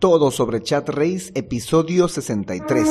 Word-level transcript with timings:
Todo 0.00 0.30
sobre 0.30 0.62
Chat 0.62 0.88
Race, 0.88 1.30
episodio 1.34 2.08
63. 2.08 2.88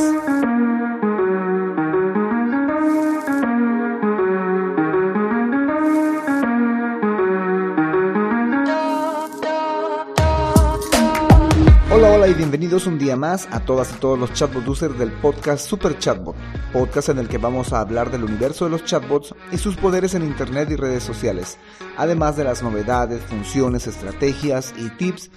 Bienvenidos 12.40 12.88
un 12.88 12.98
día 12.98 13.18
más 13.18 13.50
a 13.52 13.60
todas 13.60 13.92
y 13.92 14.00
todos 14.00 14.18
los 14.18 14.32
chatbot 14.32 14.66
users 14.66 14.98
del 14.98 15.12
podcast 15.12 15.68
Super 15.68 16.00
Chatbot, 16.00 16.38
podcast 16.72 17.10
en 17.10 17.20
el 17.20 17.28
que 17.28 17.38
vamos 17.38 17.74
a 17.74 17.82
hablar 17.82 18.12
del 18.12 18.24
universo 18.24 18.64
de 18.64 18.72
los 18.72 18.86
chatbots 18.86 19.36
y 19.52 19.58
sus 19.58 19.76
poderes 19.76 20.16
en 20.16 20.24
internet 20.24 20.70
y 20.72 20.78
redes 20.78 21.04
sociales, 21.04 21.58
además 21.98 22.38
de 22.38 22.46
las 22.46 22.64
novedades, 22.64 23.22
funciones, 23.24 23.88
estrategias 23.88 24.74
y 24.78 24.88
tips 24.88 25.32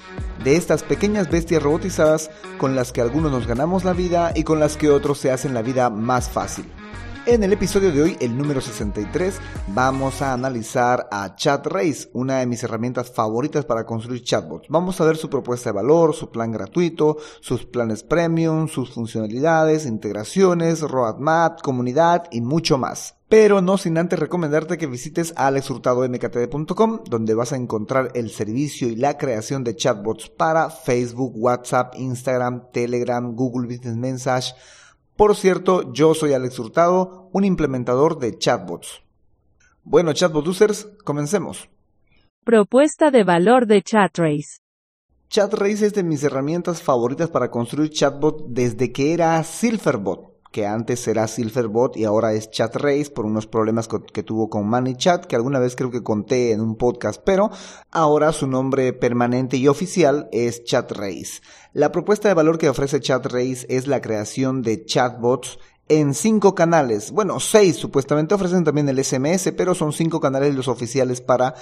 de 0.45 0.55
estas 0.55 0.85
pequeñas 0.85 1.29
bestias 1.29 1.61
robotizadas 1.61 2.31
con 2.57 2.77
las 2.77 2.93
que 2.93 3.01
algunos 3.01 3.33
nos 3.33 3.49
ganamos 3.49 3.83
la 3.83 3.95
vida 3.95 4.31
y 4.37 4.45
con 4.45 4.61
las 4.61 4.77
que 4.77 4.89
otros 4.89 5.19
se 5.19 5.33
hacen 5.33 5.55
la 5.55 5.63
vida 5.63 5.91
más 5.91 6.29
fácil. 6.29 6.67
En 7.25 7.45
el 7.45 7.53
episodio 7.53 7.93
de 7.93 8.03
hoy, 8.03 8.17
el 8.21 8.37
número 8.37 8.61
63, 8.61 9.39
vamos 9.69 10.21
a 10.23 10.33
analizar 10.33 11.07
a 11.13 11.37
ChatRace, 11.37 12.11
una 12.15 12.41
de 12.41 12.47
mis 12.47 12.65
herramientas 12.65 13.13
favoritas 13.13 13.65
para 13.65 13.87
construir 13.87 14.25
chatbots. 14.25 14.67
Vamos 14.69 15.01
a 15.01 15.05
ver 15.05 15.17
su 15.17 15.31
propuesta 15.31 15.71
de 15.71 15.77
valor, 15.77 16.17
su 16.17 16.33
plan 16.33 16.51
gratuito, 16.51 17.19
sus 17.41 17.65
planes 17.65 18.03
premium, 18.03 18.67
sus 18.67 18.93
funcionalidades, 18.93 19.87
integraciones, 19.87 20.81
roadmap, 20.81 21.63
comunidad 21.63 22.25
y 22.33 22.41
mucho 22.41 22.77
más. 22.77 23.15
Pero 23.29 23.63
no 23.63 23.79
sin 23.79 23.99
antes 23.99 24.19
recomendarte 24.19 24.77
que 24.77 24.89
visites 24.89 25.33
alexhurtadomktd.com, 25.37 27.05
donde 27.09 27.35
vas 27.35 27.53
a 27.53 27.57
encontrar 27.57 28.11
el 28.15 28.31
servicio 28.31 28.89
y 28.89 28.97
la 28.97 29.17
creación 29.17 29.63
de 29.63 29.77
chatbots 29.77 30.29
para 30.29 30.71
Facebook, 30.71 31.35
WhatsApp, 31.37 31.95
Instagram, 31.97 32.73
Telegram, 32.73 33.33
Google 33.37 33.69
Business 33.69 33.97
Message, 33.97 34.55
por 35.23 35.37
cierto, 35.37 35.93
yo 35.93 36.15
soy 36.15 36.33
Alex 36.33 36.59
Hurtado, 36.59 37.29
un 37.31 37.45
implementador 37.45 38.19
de 38.19 38.37
chatbots. 38.37 39.05
Bueno, 39.85 40.13
chatbot 40.13 40.49
users, 40.49 40.89
comencemos. 41.05 41.69
Propuesta 42.43 43.13
de 43.13 43.23
valor 43.23 43.69
de 43.69 43.83
ChatRace. 43.83 44.59
ChatRace 45.29 45.87
es 45.87 45.95
de 45.95 46.03
mis 46.03 46.25
herramientas 46.25 46.83
favoritas 46.83 47.31
para 47.31 47.53
construir 47.53 47.91
chatbot 47.91 48.47
desde 48.49 48.91
que 48.91 49.15
era 49.15 49.41
Silverbot 49.45 50.32
que 50.53 50.67
antes 50.67 51.09
era 51.09 51.27
Silverbot 51.27 51.97
y 51.97 52.05
ahora 52.05 52.35
es 52.35 52.51
ChatRace 52.51 53.11
por 53.11 53.25
unos 53.25 53.47
problemas 53.47 53.89
que 54.13 54.23
tuvo 54.23 54.49
con 54.49 54.69
ManyChat, 54.69 55.25
que 55.25 55.35
alguna 55.35 55.59
vez 55.59 55.75
creo 55.75 55.91
que 55.91 56.03
conté 56.03 56.53
en 56.53 56.61
un 56.61 56.77
podcast, 56.77 57.21
pero 57.25 57.51
ahora 57.91 58.33
su 58.33 58.47
nombre 58.47 58.93
permanente 58.93 59.57
y 59.57 59.67
oficial 59.67 60.29
es 60.31 60.63
ChatRace. 60.65 61.41
La 61.73 61.91
propuesta 61.91 62.29
de 62.29 62.35
valor 62.35 62.59
que 62.59 62.69
ofrece 62.69 63.01
ChatRace 63.01 63.67
es 63.69 63.87
la 63.87 64.03
creación 64.03 64.63
de 64.63 64.85
chatbots 64.85 65.59
en 65.89 66.15
cinco 66.15 66.55
canales. 66.55 67.11
Bueno, 67.11 67.41
seis 67.41 67.77
supuestamente 67.77 68.35
ofrecen 68.35 68.65
también 68.65 68.89
el 68.89 69.03
SMS, 69.03 69.53
pero 69.57 69.75
son 69.75 69.93
cinco 69.93 70.21
canales 70.21 70.55
los 70.55 70.69
oficiales 70.69 71.21
para 71.21 71.55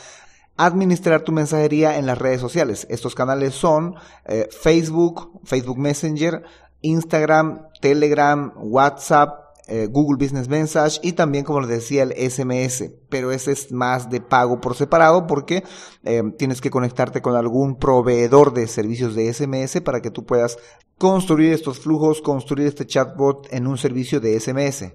administrar 0.56 1.22
tu 1.22 1.32
mensajería 1.32 1.96
en 1.96 2.06
las 2.06 2.18
redes 2.18 2.40
sociales. 2.40 2.86
Estos 2.90 3.14
canales 3.14 3.54
son 3.54 3.94
eh, 4.26 4.48
Facebook, 4.50 5.40
Facebook 5.44 5.78
Messenger, 5.78 6.42
Instagram, 6.82 7.66
Telegram, 7.80 8.52
WhatsApp, 8.56 9.50
eh, 9.72 9.86
Google 9.88 10.16
Business 10.18 10.48
Message 10.48 10.98
y 11.00 11.12
también, 11.12 11.44
como 11.44 11.60
les 11.60 11.70
decía, 11.70 12.02
el 12.02 12.12
SMS. 12.12 12.90
Pero 13.08 13.30
ese 13.30 13.52
es 13.52 13.70
más 13.70 14.10
de 14.10 14.20
pago 14.20 14.60
por 14.60 14.74
separado 14.74 15.28
porque 15.28 15.62
eh, 16.02 16.22
tienes 16.36 16.60
que 16.60 16.70
conectarte 16.70 17.22
con 17.22 17.36
algún 17.36 17.76
proveedor 17.76 18.52
de 18.52 18.66
servicios 18.66 19.14
de 19.14 19.32
SMS 19.32 19.80
para 19.80 20.00
que 20.00 20.10
tú 20.10 20.26
puedas 20.26 20.58
construir 20.98 21.52
estos 21.52 21.78
flujos, 21.78 22.20
construir 22.20 22.66
este 22.66 22.84
chatbot 22.84 23.46
en 23.52 23.68
un 23.68 23.78
servicio 23.78 24.20
de 24.20 24.40
SMS. 24.40 24.92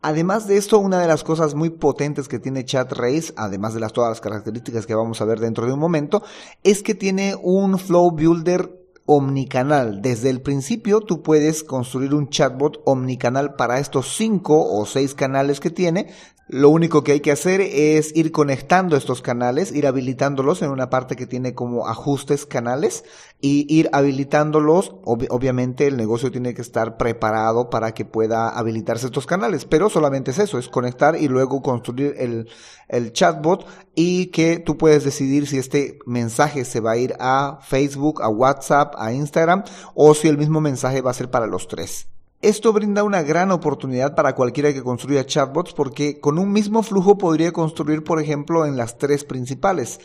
Además 0.00 0.46
de 0.46 0.56
esto, 0.56 0.78
una 0.78 1.00
de 1.00 1.08
las 1.08 1.24
cosas 1.24 1.54
muy 1.54 1.70
potentes 1.70 2.28
que 2.28 2.38
tiene 2.38 2.64
ChatRace, 2.64 3.32
además 3.36 3.74
de 3.74 3.80
las, 3.80 3.92
todas 3.92 4.10
las 4.10 4.20
características 4.20 4.86
que 4.86 4.94
vamos 4.94 5.20
a 5.20 5.24
ver 5.24 5.40
dentro 5.40 5.66
de 5.66 5.72
un 5.72 5.80
momento, 5.80 6.22
es 6.62 6.82
que 6.82 6.94
tiene 6.94 7.34
un 7.40 7.78
flow 7.78 8.12
builder 8.12 8.77
omnicanal. 9.08 10.02
Desde 10.02 10.30
el 10.30 10.42
principio 10.42 11.00
tú 11.00 11.22
puedes 11.22 11.64
construir 11.64 12.14
un 12.14 12.28
chatbot 12.28 12.82
omnicanal 12.84 13.54
para 13.54 13.80
estos 13.80 14.14
cinco 14.14 14.70
o 14.70 14.86
seis 14.86 15.14
canales 15.14 15.58
que 15.58 15.70
tiene. 15.70 16.08
Lo 16.50 16.70
único 16.70 17.04
que 17.04 17.12
hay 17.12 17.20
que 17.20 17.30
hacer 17.30 17.60
es 17.60 18.16
ir 18.16 18.32
conectando 18.32 18.96
estos 18.96 19.20
canales, 19.20 19.70
ir 19.70 19.86
habilitándolos 19.86 20.62
en 20.62 20.70
una 20.70 20.88
parte 20.88 21.14
que 21.14 21.26
tiene 21.26 21.54
como 21.54 21.86
ajustes 21.88 22.46
canales 22.46 23.04
y 23.38 23.66
ir 23.68 23.90
habilitándolos. 23.92 24.94
obviamente 25.04 25.86
el 25.86 25.98
negocio 25.98 26.32
tiene 26.32 26.54
que 26.54 26.62
estar 26.62 26.96
preparado 26.96 27.68
para 27.68 27.92
que 27.92 28.06
pueda 28.06 28.48
habilitarse 28.48 29.06
estos 29.06 29.26
canales, 29.26 29.66
pero 29.66 29.90
solamente 29.90 30.30
es 30.30 30.38
eso, 30.38 30.58
es 30.58 30.68
conectar 30.68 31.20
y 31.20 31.28
luego 31.28 31.60
construir 31.60 32.14
el, 32.16 32.48
el 32.88 33.12
chatbot 33.12 33.66
y 33.94 34.28
que 34.28 34.58
tú 34.58 34.78
puedes 34.78 35.04
decidir 35.04 35.46
si 35.46 35.58
este 35.58 35.98
mensaje 36.06 36.64
se 36.64 36.80
va 36.80 36.92
a 36.92 36.96
ir 36.96 37.14
a 37.20 37.58
Facebook, 37.60 38.22
a 38.22 38.30
WhatsApp, 38.30 38.94
a 38.96 39.12
Instagram 39.12 39.64
o 39.94 40.14
si 40.14 40.28
el 40.28 40.38
mismo 40.38 40.62
mensaje 40.62 41.02
va 41.02 41.10
a 41.10 41.14
ser 41.14 41.30
para 41.30 41.46
los 41.46 41.68
tres. 41.68 42.08
Esto 42.40 42.72
brinda 42.72 43.02
una 43.02 43.22
gran 43.22 43.50
oportunidad 43.50 44.14
para 44.14 44.36
cualquiera 44.36 44.72
que 44.72 44.84
construya 44.84 45.26
chatbots 45.26 45.72
porque 45.72 46.20
con 46.20 46.38
un 46.38 46.52
mismo 46.52 46.84
flujo 46.84 47.18
podría 47.18 47.50
construir, 47.50 48.04
por 48.04 48.20
ejemplo, 48.20 48.64
en 48.64 48.76
las 48.76 48.96
tres 48.96 49.24
principales, 49.24 49.98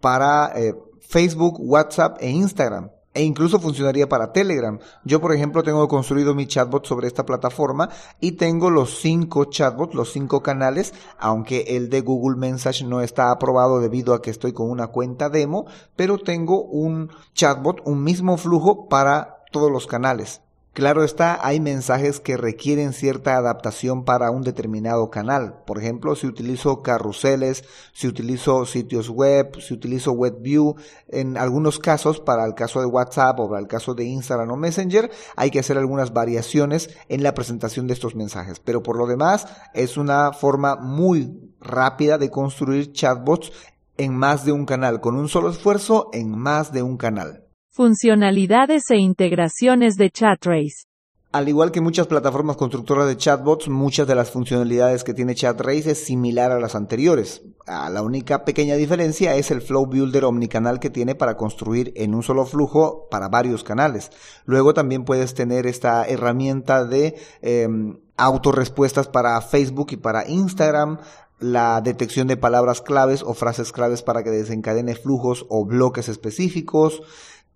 para 0.00 0.50
eh, 0.56 0.74
Facebook, 1.00 1.56
WhatsApp 1.60 2.16
e 2.20 2.30
Instagram. 2.30 2.88
E 3.12 3.22
incluso 3.22 3.60
funcionaría 3.60 4.08
para 4.08 4.32
Telegram. 4.32 4.78
Yo, 5.04 5.20
por 5.20 5.34
ejemplo, 5.34 5.62
tengo 5.62 5.88
construido 5.88 6.34
mi 6.34 6.46
chatbot 6.46 6.86
sobre 6.86 7.06
esta 7.06 7.26
plataforma 7.26 7.90
y 8.18 8.32
tengo 8.32 8.70
los 8.70 9.00
cinco 9.00 9.46
chatbots, 9.46 9.94
los 9.94 10.12
cinco 10.12 10.42
canales, 10.42 10.94
aunque 11.18 11.76
el 11.76 11.90
de 11.90 12.00
Google 12.00 12.38
Message 12.38 12.84
no 12.84 13.02
está 13.02 13.30
aprobado 13.30 13.80
debido 13.80 14.14
a 14.14 14.22
que 14.22 14.30
estoy 14.30 14.54
con 14.54 14.70
una 14.70 14.86
cuenta 14.86 15.28
demo, 15.28 15.66
pero 15.96 16.16
tengo 16.16 16.62
un 16.62 17.10
chatbot, 17.34 17.82
un 17.84 18.04
mismo 18.04 18.38
flujo 18.38 18.88
para 18.88 19.44
todos 19.52 19.70
los 19.70 19.86
canales. 19.86 20.40
Claro 20.78 21.02
está, 21.02 21.44
hay 21.44 21.58
mensajes 21.58 22.20
que 22.20 22.36
requieren 22.36 22.92
cierta 22.92 23.36
adaptación 23.36 24.04
para 24.04 24.30
un 24.30 24.42
determinado 24.42 25.10
canal. 25.10 25.64
Por 25.66 25.80
ejemplo, 25.80 26.14
si 26.14 26.28
utilizo 26.28 26.82
carruseles, 26.82 27.64
si 27.92 28.06
utilizo 28.06 28.64
sitios 28.64 29.10
web, 29.10 29.60
si 29.60 29.74
utilizo 29.74 30.12
WebView, 30.12 30.76
en 31.08 31.36
algunos 31.36 31.80
casos, 31.80 32.20
para 32.20 32.44
el 32.44 32.54
caso 32.54 32.78
de 32.78 32.86
WhatsApp 32.86 33.40
o 33.40 33.48
para 33.48 33.60
el 33.60 33.66
caso 33.66 33.96
de 33.96 34.04
Instagram 34.04 34.52
o 34.52 34.56
Messenger, 34.56 35.10
hay 35.34 35.50
que 35.50 35.58
hacer 35.58 35.78
algunas 35.78 36.12
variaciones 36.12 36.90
en 37.08 37.24
la 37.24 37.34
presentación 37.34 37.88
de 37.88 37.94
estos 37.94 38.14
mensajes. 38.14 38.60
Pero 38.60 38.80
por 38.80 38.96
lo 38.96 39.08
demás, 39.08 39.48
es 39.74 39.96
una 39.96 40.32
forma 40.32 40.76
muy 40.76 41.56
rápida 41.60 42.18
de 42.18 42.30
construir 42.30 42.92
chatbots 42.92 43.50
en 43.96 44.14
más 44.14 44.44
de 44.44 44.52
un 44.52 44.64
canal, 44.64 45.00
con 45.00 45.16
un 45.16 45.28
solo 45.28 45.50
esfuerzo 45.50 46.08
en 46.12 46.38
más 46.38 46.70
de 46.70 46.84
un 46.84 46.98
canal. 46.98 47.47
Funcionalidades 47.78 48.90
e 48.90 48.96
integraciones 48.96 49.94
de 49.94 50.10
ChatRace. 50.10 50.86
Al 51.30 51.48
igual 51.48 51.70
que 51.70 51.80
muchas 51.80 52.08
plataformas 52.08 52.56
constructoras 52.56 53.06
de 53.06 53.16
chatbots, 53.16 53.68
muchas 53.68 54.08
de 54.08 54.16
las 54.16 54.32
funcionalidades 54.32 55.04
que 55.04 55.14
tiene 55.14 55.36
ChatRace 55.36 55.92
es 55.92 56.04
similar 56.04 56.50
a 56.50 56.58
las 56.58 56.74
anteriores. 56.74 57.42
Ah, 57.68 57.88
la 57.88 58.02
única 58.02 58.44
pequeña 58.44 58.74
diferencia 58.74 59.36
es 59.36 59.52
el 59.52 59.62
Flow 59.62 59.86
Builder 59.86 60.24
omnicanal 60.24 60.80
que 60.80 60.90
tiene 60.90 61.14
para 61.14 61.36
construir 61.36 61.92
en 61.94 62.16
un 62.16 62.24
solo 62.24 62.46
flujo 62.46 63.06
para 63.12 63.28
varios 63.28 63.62
canales. 63.62 64.10
Luego 64.44 64.74
también 64.74 65.04
puedes 65.04 65.34
tener 65.34 65.68
esta 65.68 66.04
herramienta 66.04 66.84
de 66.84 67.14
eh, 67.42 67.68
autorrespuestas 68.16 69.06
para 69.06 69.40
Facebook 69.40 69.92
y 69.92 69.98
para 69.98 70.28
Instagram, 70.28 70.98
la 71.38 71.80
detección 71.80 72.26
de 72.26 72.36
palabras 72.36 72.80
claves 72.80 73.22
o 73.22 73.34
frases 73.34 73.70
claves 73.70 74.02
para 74.02 74.24
que 74.24 74.30
desencadene 74.30 74.96
flujos 74.96 75.46
o 75.48 75.64
bloques 75.64 76.08
específicos, 76.08 77.02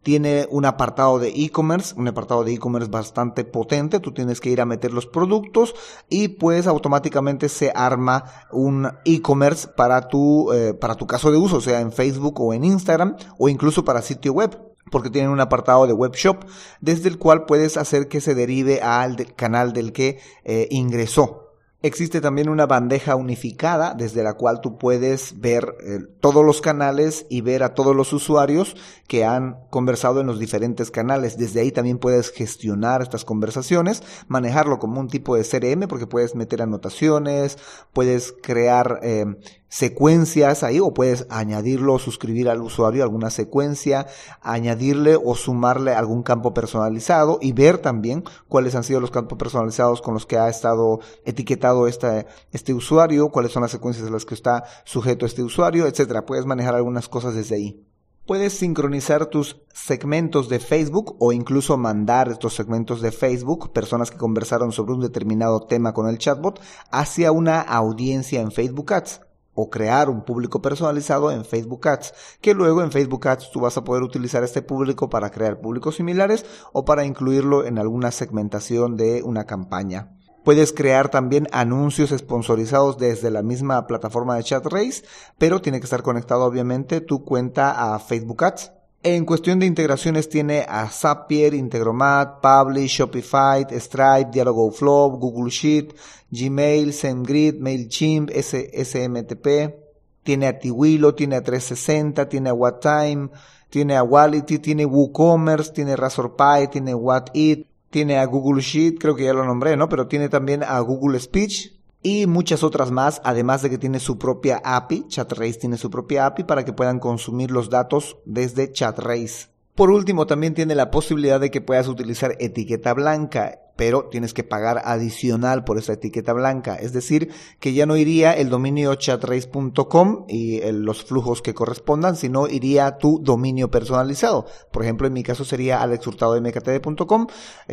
tiene 0.02 0.46
un 0.50 0.64
apartado 0.64 1.18
de 1.18 1.28
e-commerce, 1.28 1.94
un 1.96 2.08
apartado 2.08 2.44
de 2.44 2.54
e-commerce 2.54 2.90
bastante 2.90 3.44
potente. 3.44 4.00
Tú 4.00 4.12
tienes 4.12 4.40
que 4.40 4.50
ir 4.50 4.60
a 4.60 4.66
meter 4.66 4.93
los 4.93 5.06
productos 5.06 5.75
y 6.08 6.28
pues 6.28 6.66
automáticamente 6.66 7.49
se 7.49 7.72
arma 7.75 8.25
un 8.50 8.88
e-commerce 9.04 9.69
para 9.69 10.08
tu, 10.08 10.52
eh, 10.52 10.75
para 10.75 10.94
tu 10.96 11.06
caso 11.06 11.31
de 11.31 11.38
uso, 11.38 11.60
sea 11.60 11.81
en 11.81 11.93
Facebook 11.93 12.40
o 12.40 12.52
en 12.52 12.64
Instagram 12.64 13.16
o 13.38 13.49
incluso 13.49 13.84
para 13.84 14.02
sitio 14.02 14.32
web 14.32 14.58
porque 14.90 15.10
tienen 15.10 15.31
un 15.31 15.40
apartado 15.40 15.87
de 15.87 15.94
web 15.94 16.12
shop 16.14 16.44
desde 16.81 17.08
el 17.08 17.19
cual 17.19 17.46
puedes 17.46 17.76
hacer 17.76 18.08
que 18.08 18.20
se 18.20 18.34
derive 18.34 18.82
al 18.82 19.34
canal 19.34 19.72
del 19.72 19.93
que 19.93 20.20
eh, 20.44 20.69
ingresó. 20.70 21.42
Existe 21.84 22.20
también 22.20 22.49
una 22.49 22.67
bandeja 22.67 23.17
unificada 23.17 23.94
desde 23.94 24.23
la 24.23 24.34
cual 24.34 24.61
tú 24.61 24.79
puedes 24.79 25.40
ver 25.40 25.75
eh, 25.84 25.99
todos 26.20 26.44
los 26.44 26.61
canales 26.61 27.26
y 27.29 27.40
ver 27.40 27.64
a 27.64 27.75
todos 27.75 27.96
los 27.96 28.12
usuarios 28.12 28.76
que 29.08 29.25
han 29.25 29.56
conversado 29.69 30.20
en 30.20 30.29
los 30.29 30.38
diferentes 30.38 30.93
canales. 30.93 31.37
Desde 31.37 31.61
ahí 31.61 31.73
también 31.73 31.99
puedes 31.99 32.31
gestionar 32.31 33.02
estas 33.02 33.25
conversaciones, 33.25 34.05
manejarlo 34.29 34.79
como 34.79 35.00
un 35.00 35.08
tipo 35.08 35.34
de 35.34 35.43
CRM 35.43 35.88
porque 35.88 36.06
puedes 36.06 36.37
meter 36.37 36.62
anotaciones, 36.62 37.58
puedes 37.93 38.32
crear 38.40 39.00
eh, 39.02 39.26
secuencias 39.72 40.64
ahí 40.64 40.80
o 40.80 40.92
puedes 40.92 41.26
añadirlo 41.30 41.94
o 41.94 41.98
suscribir 41.98 42.50
al 42.50 42.60
usuario 42.60 43.02
alguna 43.02 43.30
secuencia, 43.30 44.06
añadirle 44.42 45.16
o 45.16 45.34
sumarle 45.34 45.94
algún 45.94 46.22
campo 46.22 46.52
personalizado 46.52 47.38
y 47.40 47.52
ver 47.52 47.78
también 47.78 48.22
cuáles 48.48 48.74
han 48.74 48.84
sido 48.84 49.00
los 49.00 49.10
campos 49.10 49.38
personalizados 49.38 50.02
con 50.02 50.12
los 50.12 50.26
que 50.26 50.36
ha 50.36 50.50
estado 50.50 51.00
etiquetado 51.24 51.88
este, 51.88 52.26
este 52.52 52.74
usuario, 52.74 53.30
cuáles 53.30 53.52
son 53.52 53.62
las 53.62 53.70
secuencias 53.70 54.04
de 54.04 54.10
las 54.10 54.26
que 54.26 54.34
está 54.34 54.64
sujeto 54.84 55.24
este 55.24 55.42
usuario, 55.42 55.86
etcétera. 55.86 56.26
Puedes 56.26 56.44
manejar 56.44 56.74
algunas 56.74 57.08
cosas 57.08 57.34
desde 57.34 57.54
ahí. 57.54 57.86
Puedes 58.26 58.52
sincronizar 58.52 59.24
tus 59.26 59.62
segmentos 59.72 60.50
de 60.50 60.60
Facebook 60.60 61.16
o 61.19 61.32
incluso 61.32 61.78
mandar 61.78 62.28
estos 62.28 62.54
segmentos 62.54 63.00
de 63.00 63.10
Facebook, 63.10 63.72
personas 63.72 64.10
que 64.10 64.19
conversaron 64.19 64.70
sobre 64.70 64.92
un 64.92 65.00
determinado 65.00 65.60
tema 65.60 65.94
con 65.94 66.10
el 66.10 66.19
chatbot, 66.19 66.60
hacia 66.90 67.32
una 67.32 67.62
audiencia 67.62 68.42
en 68.42 68.52
Facebook 68.52 68.92
Ads 68.92 69.31
o 69.54 69.70
crear 69.70 70.08
un 70.08 70.25
público 70.25 70.62
personalizado 70.62 71.31
en 71.31 71.44
Facebook 71.44 71.87
Ads, 71.88 72.14
que 72.40 72.54
luego 72.54 72.82
en 72.82 72.93
Facebook 72.93 73.28
Ads 73.28 73.50
tú 73.50 73.60
vas 73.60 73.76
a 73.76 73.84
poder 73.84 74.02
utilizar 74.02 74.43
este 74.44 74.62
público 74.62 75.10
para 75.10 75.31
crear 75.31 75.60
públicos 75.60 75.96
similares 75.96 76.44
o 76.72 76.84
para 76.84 77.04
incluirlo 77.04 77.64
en 77.64 77.78
alguna 77.78 78.10
segmentación 78.10 78.96
de 78.96 79.22
una 79.22 79.44
campaña. 79.44 80.16
Puedes 80.44 80.72
crear 80.72 81.08
también 81.08 81.46
anuncios 81.52 82.10
sponsorizados 82.10 82.99
desde 82.99 83.31
la 83.31 83.43
misma 83.43 83.87
plataforma 83.87 84.37
de 84.37 84.43
ChatRace, 84.43 85.04
pero 85.38 85.60
tiene 85.60 85.78
que 85.78 85.84
estar 85.84 86.02
conectado 86.02 86.44
obviamente 86.44 87.00
tu 87.00 87.25
cuenta 87.25 87.94
a 87.94 87.98
Facebook 88.00 88.43
Ads. 88.43 88.72
En 89.04 89.25
cuestión 89.25 89.58
de 89.58 89.66
integraciones 89.66 90.28
tiene 90.28 90.64
a 90.69 90.88
Zapier, 90.88 91.54
Integromat, 91.54 92.40
Publish, 92.40 92.99
Shopify, 92.99 93.66
Stripe, 93.69 94.31
Dialogoflow, 94.31 95.19
Google 95.19 95.50
Sheet, 95.50 95.93
Gmail, 96.31 96.93
SendGrid, 96.93 97.56
MailChimp, 97.58 98.31
SMTP. 98.31 99.75
Tiene 100.22 100.46
a 100.46 100.56
Tiwilo, 100.56 101.16
tiene 101.16 101.34
a 101.34 101.43
360, 101.43 102.28
tiene 102.28 102.50
a 102.50 102.54
WhatTime, 102.54 103.31
tiene 103.70 103.96
a 103.96 104.04
Wallity, 104.04 104.60
tiene 104.60 104.87
WooCommerce, 104.87 105.72
tiene 105.72 105.96
RazoRPy, 105.96 106.69
tiene 106.70 106.94
WhatIt, 106.94 107.66
tiene 107.90 108.19
a 108.19 108.25
Google 108.26 108.62
Sheet, 108.62 109.00
creo 109.00 109.16
que 109.16 109.25
ya 109.25 109.34
lo 109.34 109.44
nombré, 109.44 109.76
¿no? 109.76 109.88
Pero 109.88 110.06
tiene 110.06 110.28
también 110.28 110.62
a 110.62 110.78
Google 110.78 111.19
Speech, 111.19 111.72
y 112.02 112.26
muchas 112.26 112.64
otras 112.64 112.90
más, 112.90 113.20
además 113.25 113.62
de 113.62 113.70
que 113.70 113.78
tiene 113.78 114.00
su 114.00 114.19
propia 114.19 114.60
API, 114.64 115.06
ChatRace 115.08 115.54
tiene 115.54 115.76
su 115.76 115.90
propia 115.90 116.26
API 116.26 116.44
para 116.44 116.64
que 116.64 116.72
puedan 116.72 116.99
consumir 116.99 117.50
los 117.50 117.70
datos 117.70 118.16
desde 118.25 118.72
ChatRace. 118.72 119.52
Por 119.75 119.90
último, 119.90 120.26
también 120.26 120.54
tiene 120.54 120.75
la 120.75 120.90
posibilidad 120.90 121.40
de 121.40 121.50
que 121.50 121.62
puedas 121.62 121.88
utilizar 121.88 122.37
etiqueta 122.40 122.93
blanca, 122.93 123.58
pero 123.75 124.08
tienes 124.10 124.34
que 124.34 124.44
pagar 124.44 124.82
adicional 124.84 125.64
por 125.64 125.78
esa 125.78 125.94
etiqueta 125.94 126.34
blanca. 126.34 126.76
Es 126.76 126.93
decir, 126.93 127.31
que 127.58 127.72
ya 127.72 127.87
no 127.87 127.96
iría 127.96 128.32
el 128.34 128.50
dominio 128.50 128.94
chatrace.com 128.94 130.26
y 130.28 130.60
los 130.72 131.05
flujos 131.05 131.40
que 131.40 131.55
correspondan, 131.55 132.16
sino 132.16 132.48
iría 132.48 132.98
tu 132.98 133.19
dominio 133.22 133.70
personalizado. 133.70 134.44
Por 134.70 134.82
ejemplo, 134.82 135.06
en 135.06 135.14
mi 135.14 135.22
caso 135.22 135.44
sería 135.44 135.82
alexhurtadomktd.com 135.82 137.28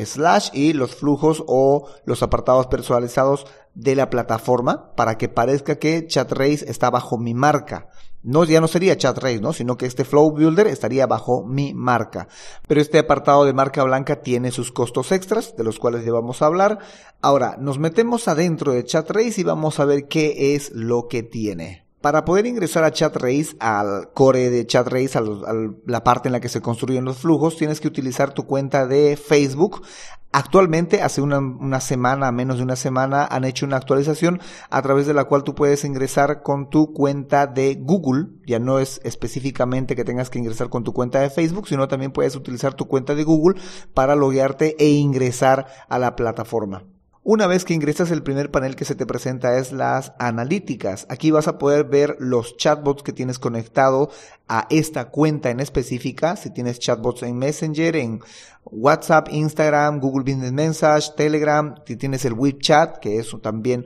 slash 0.06 0.50
y 0.54 0.72
los 0.72 0.96
flujos 0.96 1.44
o 1.48 1.90
los 2.06 2.24
apartados 2.24 2.68
personalizados 2.68 3.46
de 3.76 3.96
la 3.96 4.10
plataforma 4.10 4.94
para 4.96 5.18
que 5.18 5.30
parezca 5.30 5.78
que 5.78 6.06
ChatRace 6.08 6.70
está 6.70 6.90
bajo 6.90 7.18
mi 7.18 7.34
marca. 7.34 7.90
No, 8.22 8.44
ya 8.44 8.60
no 8.60 8.68
sería 8.68 8.98
ChatRace, 8.98 9.40
¿no? 9.40 9.54
Sino 9.54 9.78
que 9.78 9.86
este 9.86 10.04
Flow 10.04 10.32
Builder 10.32 10.68
estaría 10.68 11.08
bajo 11.08 11.46
mi 11.46 11.74
marca. 11.74 12.28
Pero 12.68 12.82
este 12.82 13.00
apartado 13.00 13.46
de 13.46 13.54
marca 13.54 13.84
blanca 13.84 14.22
tiene 14.22 14.52
sus 14.52 14.74
costos 14.74 15.14
extras, 15.14 15.56
de 15.56 15.64
los 15.64 15.80
cuales 15.80 16.04
ya 16.04 16.12
vamos 16.12 16.42
a 16.42 16.48
hablar. 16.48 16.80
Ahora, 17.22 17.56
nos 17.58 17.80
metemos 17.80 18.28
adentro 18.28 18.74
de 18.74 18.84
ChatRace 18.84 19.42
y 19.42 19.44
vamos 19.46 19.80
a 19.80 19.86
ver 19.86 20.10
qué 20.10 20.56
es 20.56 20.72
lo 20.74 21.08
que 21.08 21.24
tiene. 21.24 21.86
Para 22.02 22.24
poder 22.24 22.46
ingresar 22.46 22.84
a 22.84 22.92
ChatRace, 22.92 23.56
al 23.60 24.12
core 24.14 24.50
de 24.50 24.66
ChatRace, 24.66 25.18
a, 25.18 25.22
a, 25.22 25.54
la 25.86 26.04
parte 26.04 26.28
en 26.28 26.34
la 26.34 26.40
que 26.40 26.50
se 26.50 26.62
construyen 26.62 27.06
los 27.06 27.18
flujos, 27.18 27.58
tienes 27.58 27.80
que 27.80 27.90
utilizar 27.90 28.34
tu 28.34 28.46
cuenta 28.46 28.86
de 28.86 29.18
Facebook. 29.18 29.82
Actualmente, 30.32 31.02
hace 31.02 31.22
una, 31.22 31.80
semana, 31.80 32.32
menos 32.32 32.58
de 32.58 32.64
una 32.64 32.76
semana, 32.76 33.26
han 33.26 33.46
hecho 33.46 33.66
una 33.66 33.78
actualización 33.78 34.40
a 34.70 34.82
través 34.84 35.08
de 35.08 35.16
la 35.16 35.24
cual 35.24 35.44
tú 35.44 35.56
puedes 35.56 35.84
ingresar 35.86 36.44
con 36.44 36.70
tu 36.70 36.94
cuenta 36.94 37.48
de 37.48 37.76
Google. 37.82 38.28
Ya 38.46 38.60
no 38.60 38.78
es 38.78 39.02
específicamente 39.04 39.96
que 39.96 40.06
tengas 40.06 40.30
que 40.30 40.38
ingresar 40.38 40.70
con 40.70 40.84
tu 40.84 40.94
cuenta 40.94 41.20
de 41.20 41.32
Facebook, 41.32 41.68
sino 41.68 41.88
también 41.88 42.12
puedes 42.12 42.36
utilizar 42.36 42.76
tu 42.76 42.88
cuenta 42.88 43.16
de 43.16 43.24
Google 43.24 43.60
para 43.96 44.16
loguearte 44.16 44.76
e 44.78 44.90
ingresar 44.90 45.66
a 45.90 45.98
la 45.98 46.16
plataforma. 46.16 46.84
Una 47.32 47.46
vez 47.46 47.64
que 47.64 47.76
ingresas 47.76 48.10
el 48.10 48.24
primer 48.24 48.50
panel 48.50 48.76
que 48.76 48.86
se 48.86 48.96
te 48.96 49.06
presenta 49.06 49.60
es 49.60 49.72
las 49.72 50.14
analíticas. 50.18 51.06
Aquí 51.10 51.30
vas 51.30 51.48
a 51.48 51.60
poder 51.60 51.84
ver 51.84 52.16
los 52.18 52.58
chatbots 52.58 53.04
que 53.04 53.14
tienes 53.14 53.38
conectado 53.38 54.10
a 54.48 54.66
esta 54.72 55.12
cuenta 55.12 55.52
en 55.52 55.60
específica. 55.60 56.36
Si 56.38 56.50
tienes 56.50 56.80
chatbots 56.80 57.22
en 57.22 57.38
Messenger, 57.38 57.98
en 57.98 58.22
WhatsApp, 58.66 59.28
Instagram, 59.30 60.00
Google 60.00 60.24
Business 60.24 60.54
Message, 60.54 61.12
Telegram, 61.16 61.76
si 61.86 61.98
tienes 61.98 62.26
el 62.26 62.34
WeChat, 62.34 62.98
que 62.98 63.20
es 63.20 63.30
también 63.44 63.86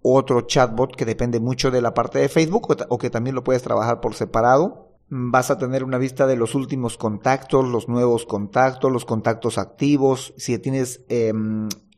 otro 0.00 0.42
chatbot 0.42 0.94
que 0.94 1.04
depende 1.04 1.40
mucho 1.40 1.72
de 1.72 1.82
la 1.82 1.94
parte 1.94 2.20
de 2.20 2.28
Facebook 2.28 2.76
o, 2.88 2.98
que 2.98 3.10
también 3.10 3.34
lo 3.34 3.42
puedes 3.42 3.64
trabajar 3.64 4.00
por 4.00 4.14
separado 4.14 4.92
vas 5.10 5.50
a 5.50 5.58
tener 5.58 5.84
una 5.84 5.98
vista 5.98 6.26
de 6.26 6.34
los 6.34 6.54
últimos 6.54 6.96
contactos, 6.96 7.68
los 7.68 7.88
nuevos 7.88 8.24
contactos, 8.24 8.90
los 8.90 9.04
contactos 9.04 9.58
activos. 9.58 10.32
Si 10.38 10.58
tienes 10.58 11.02
eh, 11.08 11.32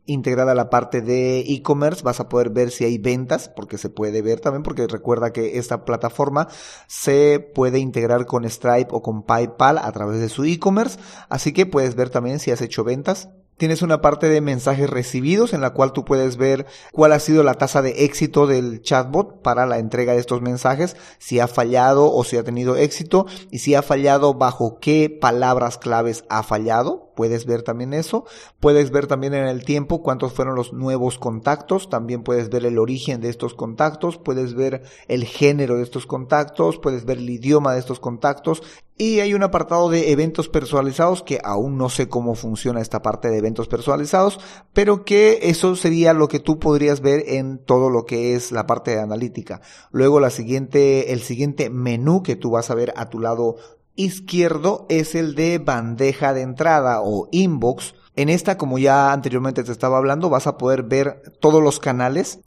integrada 0.07 0.55
la 0.55 0.71
parte 0.71 1.03
de 1.03 1.41
e-commerce, 1.41 2.03
vas 2.03 2.21
a 2.21 2.29
poder 2.29 2.51
ver 2.51 2.71
si 2.71 2.85
hay 2.85 2.99
ventas, 2.99 3.49
porque 3.49 3.79
se 3.79 3.91
puede 3.91 4.23
ver 4.23 4.41
también, 4.41 4.63
porque 4.63 4.87
recuerda 4.87 5.33
que 5.33 5.59
esta 5.59 5.85
plataforma 5.85 6.49
se 6.87 7.41
puede 7.41 7.79
integrar 7.79 8.27
con 8.27 8.49
Stripe 8.49 8.89
o 8.91 9.03
con 9.03 9.23
PayPal 9.23 9.79
a 9.79 9.91
través 9.93 10.21
de 10.21 10.29
su 10.29 10.45
e-commerce, 10.45 10.99
así 11.29 11.53
que 11.53 11.67
puedes 11.67 11.95
ver 11.95 12.11
también 12.11 12.39
si 12.39 12.51
has 12.51 12.61
hecho 12.61 12.85
ventas. 12.85 13.29
Tienes 13.57 13.81
una 13.81 14.03
parte 14.03 14.29
de 14.29 14.41
mensajes 14.41 14.91
recibidos 14.91 15.55
en 15.55 15.61
la 15.63 15.71
cual 15.71 15.93
tú 15.93 16.05
puedes 16.05 16.37
ver 16.37 16.67
cuál 16.93 17.13
ha 17.13 17.19
sido 17.19 17.43
la 17.43 17.55
tasa 17.55 17.81
de 17.81 18.05
éxito 18.05 18.47
del 18.47 18.83
chatbot 18.83 19.41
para 19.41 19.65
la 19.65 19.79
entrega 19.79 20.13
de 20.13 20.19
estos 20.19 20.43
mensajes, 20.43 20.97
si 21.19 21.41
ha 21.41 21.49
fallado 21.49 22.13
o 22.13 22.23
si 22.25 22.37
ha 22.37 22.45
tenido 22.45 22.77
éxito 22.77 23.27
y 23.51 23.61
si 23.61 23.75
ha 23.75 23.83
fallado 23.83 24.35
bajo 24.35 24.79
qué 24.79 25.09
palabras 25.09 25.79
claves 25.79 26.25
ha 26.29 26.43
fallado 26.43 27.07
puedes 27.17 27.47
ver 27.47 27.63
también 27.63 27.93
eso. 27.93 28.25
Puedes 28.61 28.93
ver 28.93 29.09
también 29.09 29.35
en 29.35 29.47
el 29.47 29.65
tiempo 29.65 30.03
cuántos 30.03 30.33
fueron 30.33 30.55
los 30.55 30.73
nuevos 30.73 31.19
contactos. 31.19 31.91
También 31.91 32.23
puedes 32.23 32.49
ver 32.51 32.65
el 32.65 32.79
origen 32.79 33.21
de 33.21 33.31
estos 33.31 33.55
contactos. 33.55 34.19
Puedes 34.19 34.55
ver 34.55 34.83
el 35.09 35.25
género 35.25 35.77
de 35.77 35.83
estos 35.83 36.07
contactos. 36.07 36.79
Puedes 36.79 37.05
ver 37.05 37.19
el 37.19 37.29
idioma 37.29 37.73
de 37.73 37.81
estos 37.81 37.99
contactos. 37.99 38.63
Y 38.99 39.21
hay 39.21 39.35
un 39.35 39.43
apartado 39.43 39.91
de 39.91 40.13
eventos 40.13 40.49
personalizados 40.49 41.23
que 41.23 41.41
aún 41.43 41.77
no 41.77 41.89
sé 41.89 42.09
cómo 42.09 42.35
funciona 42.35 42.81
esta 42.81 43.03
parte 43.03 43.29
de 43.29 43.39
eventos 43.47 43.69
personalizados, 43.69 44.41
pero 44.73 45.05
que 45.05 45.39
eso 45.43 45.77
sería 45.77 46.13
lo 46.13 46.29
que 46.29 46.41
tú 46.41 46.59
podrías 46.59 47.01
ver 47.01 47.23
en 47.27 47.59
todo 47.59 47.91
lo 47.91 48.05
que 48.05 48.35
es 48.35 48.51
la 48.51 48.67
parte 48.67 48.91
de 48.91 49.01
analítica. 49.01 49.61
Luego 49.93 50.19
la 50.21 50.31
siguiente, 50.31 51.13
el 51.13 51.21
siguiente 51.21 51.71
menú 51.71 52.23
que 52.23 52.37
tú 52.37 52.51
vas 52.51 52.71
a 52.71 52.75
ver 52.75 52.93
a 52.97 53.09
tu 53.09 53.21
lado 53.21 53.57
izquierdo 53.95 54.87
es 54.89 55.15
el 55.15 55.35
de 55.35 55.59
bandeja 55.59 56.35
de 56.35 56.43
entrada 56.43 57.01
o 57.03 57.29
inbox. 57.31 57.95
En 58.15 58.29
esta, 58.29 58.59
como 58.59 58.79
ya 58.79 59.13
anteriormente 59.13 59.63
te 59.63 59.73
estaba 59.73 59.99
hablando, 59.99 60.29
vas 60.29 60.47
a 60.47 60.59
poder 60.59 60.83
ver 60.83 61.23
todos 61.41 61.63
los 61.63 61.79
canales, 61.79 62.41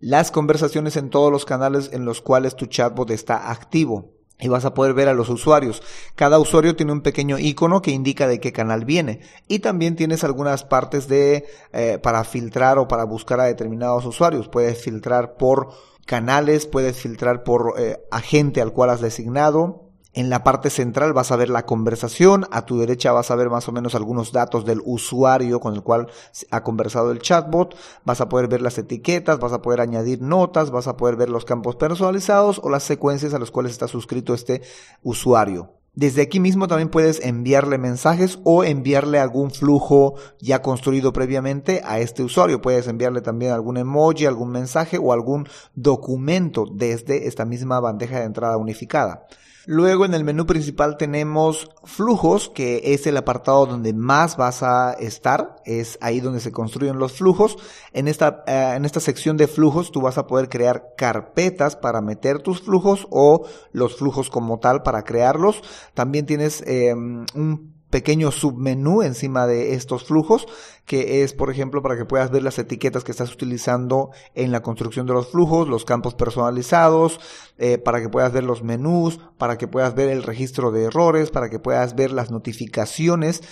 las 0.00 0.30
conversaciones 0.30 0.96
en 0.96 1.10
todos 1.10 1.30
los 1.30 1.44
canales 1.44 1.90
en 1.92 2.04
los 2.04 2.20
cuales 2.20 2.56
tu 2.56 2.66
chatbot 2.66 3.10
está 3.10 3.50
activo. 3.50 4.10
Y 4.42 4.48
vas 4.48 4.66
a 4.66 4.74
poder 4.74 4.92
ver 4.92 5.08
a 5.08 5.14
los 5.14 5.30
usuarios. 5.30 5.82
Cada 6.16 6.38
usuario 6.38 6.76
tiene 6.76 6.92
un 6.92 7.00
pequeño 7.00 7.38
icono 7.38 7.80
que 7.80 7.92
indica 7.92 8.26
de 8.26 8.40
qué 8.40 8.52
canal 8.52 8.84
viene. 8.84 9.20
Y 9.48 9.60
también 9.60 9.96
tienes 9.96 10.24
algunas 10.24 10.64
partes 10.64 11.08
de 11.08 11.46
eh, 11.72 11.98
para 12.02 12.24
filtrar 12.24 12.78
o 12.78 12.88
para 12.88 13.04
buscar 13.04 13.40
a 13.40 13.44
determinados 13.44 14.04
usuarios. 14.04 14.48
Puedes 14.48 14.82
filtrar 14.82 15.36
por 15.36 15.68
canales, 16.06 16.66
puedes 16.66 16.96
filtrar 16.96 17.44
por 17.44 17.74
eh, 17.78 17.98
agente 18.10 18.60
al 18.60 18.72
cual 18.72 18.90
has 18.90 19.00
designado, 19.00 19.91
en 20.14 20.28
la 20.28 20.44
parte 20.44 20.70
central 20.70 21.12
vas 21.12 21.32
a 21.32 21.36
ver 21.36 21.48
la 21.48 21.64
conversación, 21.64 22.46
a 22.50 22.66
tu 22.66 22.78
derecha 22.78 23.12
vas 23.12 23.30
a 23.30 23.36
ver 23.36 23.48
más 23.48 23.68
o 23.68 23.72
menos 23.72 23.94
algunos 23.94 24.32
datos 24.32 24.64
del 24.64 24.82
usuario 24.84 25.60
con 25.60 25.74
el 25.74 25.82
cual 25.82 26.08
ha 26.50 26.62
conversado 26.62 27.10
el 27.12 27.20
chatbot, 27.20 27.74
vas 28.04 28.20
a 28.20 28.28
poder 28.28 28.48
ver 28.48 28.60
las 28.60 28.76
etiquetas, 28.78 29.38
vas 29.38 29.52
a 29.52 29.62
poder 29.62 29.80
añadir 29.80 30.20
notas, 30.20 30.70
vas 30.70 30.86
a 30.86 30.96
poder 30.96 31.16
ver 31.16 31.30
los 31.30 31.44
campos 31.44 31.76
personalizados 31.76 32.60
o 32.62 32.68
las 32.68 32.82
secuencias 32.82 33.32
a 33.34 33.38
las 33.38 33.50
cuales 33.50 33.72
está 33.72 33.88
suscrito 33.88 34.34
este 34.34 34.62
usuario. 35.02 35.74
Desde 35.94 36.22
aquí 36.22 36.40
mismo 36.40 36.68
también 36.68 36.88
puedes 36.88 37.20
enviarle 37.22 37.76
mensajes 37.76 38.38
o 38.44 38.64
enviarle 38.64 39.18
algún 39.18 39.50
flujo 39.50 40.14
ya 40.40 40.62
construido 40.62 41.12
previamente 41.12 41.82
a 41.84 42.00
este 42.00 42.22
usuario. 42.22 42.62
Puedes 42.62 42.88
enviarle 42.88 43.20
también 43.20 43.52
algún 43.52 43.76
emoji, 43.76 44.24
algún 44.24 44.50
mensaje 44.52 44.96
o 44.96 45.12
algún 45.12 45.46
documento 45.74 46.64
desde 46.72 47.28
esta 47.28 47.44
misma 47.44 47.78
bandeja 47.78 48.20
de 48.20 48.24
entrada 48.24 48.56
unificada. 48.56 49.26
Luego 49.66 50.04
en 50.04 50.14
el 50.14 50.24
menú 50.24 50.44
principal 50.44 50.96
tenemos 50.96 51.70
flujos, 51.84 52.48
que 52.48 52.94
es 52.94 53.06
el 53.06 53.16
apartado 53.16 53.66
donde 53.66 53.92
más 53.92 54.36
vas 54.36 54.62
a 54.62 54.92
estar, 54.94 55.56
es 55.64 55.98
ahí 56.00 56.20
donde 56.20 56.40
se 56.40 56.50
construyen 56.50 56.98
los 56.98 57.12
flujos. 57.12 57.56
En 57.92 58.08
esta, 58.08 58.42
eh, 58.46 58.74
en 58.76 58.84
esta 58.84 58.98
sección 58.98 59.36
de 59.36 59.46
flujos 59.46 59.92
tú 59.92 60.00
vas 60.00 60.18
a 60.18 60.26
poder 60.26 60.48
crear 60.48 60.94
carpetas 60.96 61.76
para 61.76 62.00
meter 62.00 62.40
tus 62.40 62.62
flujos 62.62 63.06
o 63.10 63.46
los 63.72 63.96
flujos 63.96 64.30
como 64.30 64.58
tal 64.58 64.82
para 64.82 65.04
crearlos. 65.04 65.62
También 65.94 66.26
tienes 66.26 66.62
eh, 66.66 66.94
un 66.94 67.72
pequeño 67.92 68.32
submenú 68.32 69.02
encima 69.02 69.46
de 69.46 69.74
estos 69.74 70.04
flujos, 70.04 70.48
que 70.86 71.22
es, 71.22 71.34
por 71.34 71.50
ejemplo, 71.50 71.82
para 71.82 71.96
que 71.96 72.06
puedas 72.06 72.30
ver 72.30 72.42
las 72.42 72.58
etiquetas 72.58 73.04
que 73.04 73.12
estás 73.12 73.32
utilizando 73.32 74.10
en 74.34 74.50
la 74.50 74.62
construcción 74.62 75.06
de 75.06 75.12
los 75.12 75.28
flujos, 75.28 75.68
los 75.68 75.84
campos 75.84 76.14
personalizados, 76.14 77.20
eh, 77.58 77.76
para 77.76 78.00
que 78.00 78.08
puedas 78.08 78.32
ver 78.32 78.44
los 78.44 78.64
menús, 78.64 79.20
para 79.36 79.58
que 79.58 79.68
puedas 79.68 79.94
ver 79.94 80.08
el 80.08 80.22
registro 80.22 80.72
de 80.72 80.84
errores, 80.84 81.30
para 81.30 81.50
que 81.50 81.58
puedas 81.58 81.94
ver 81.94 82.10
las 82.10 82.30
notificaciones, 82.30 83.42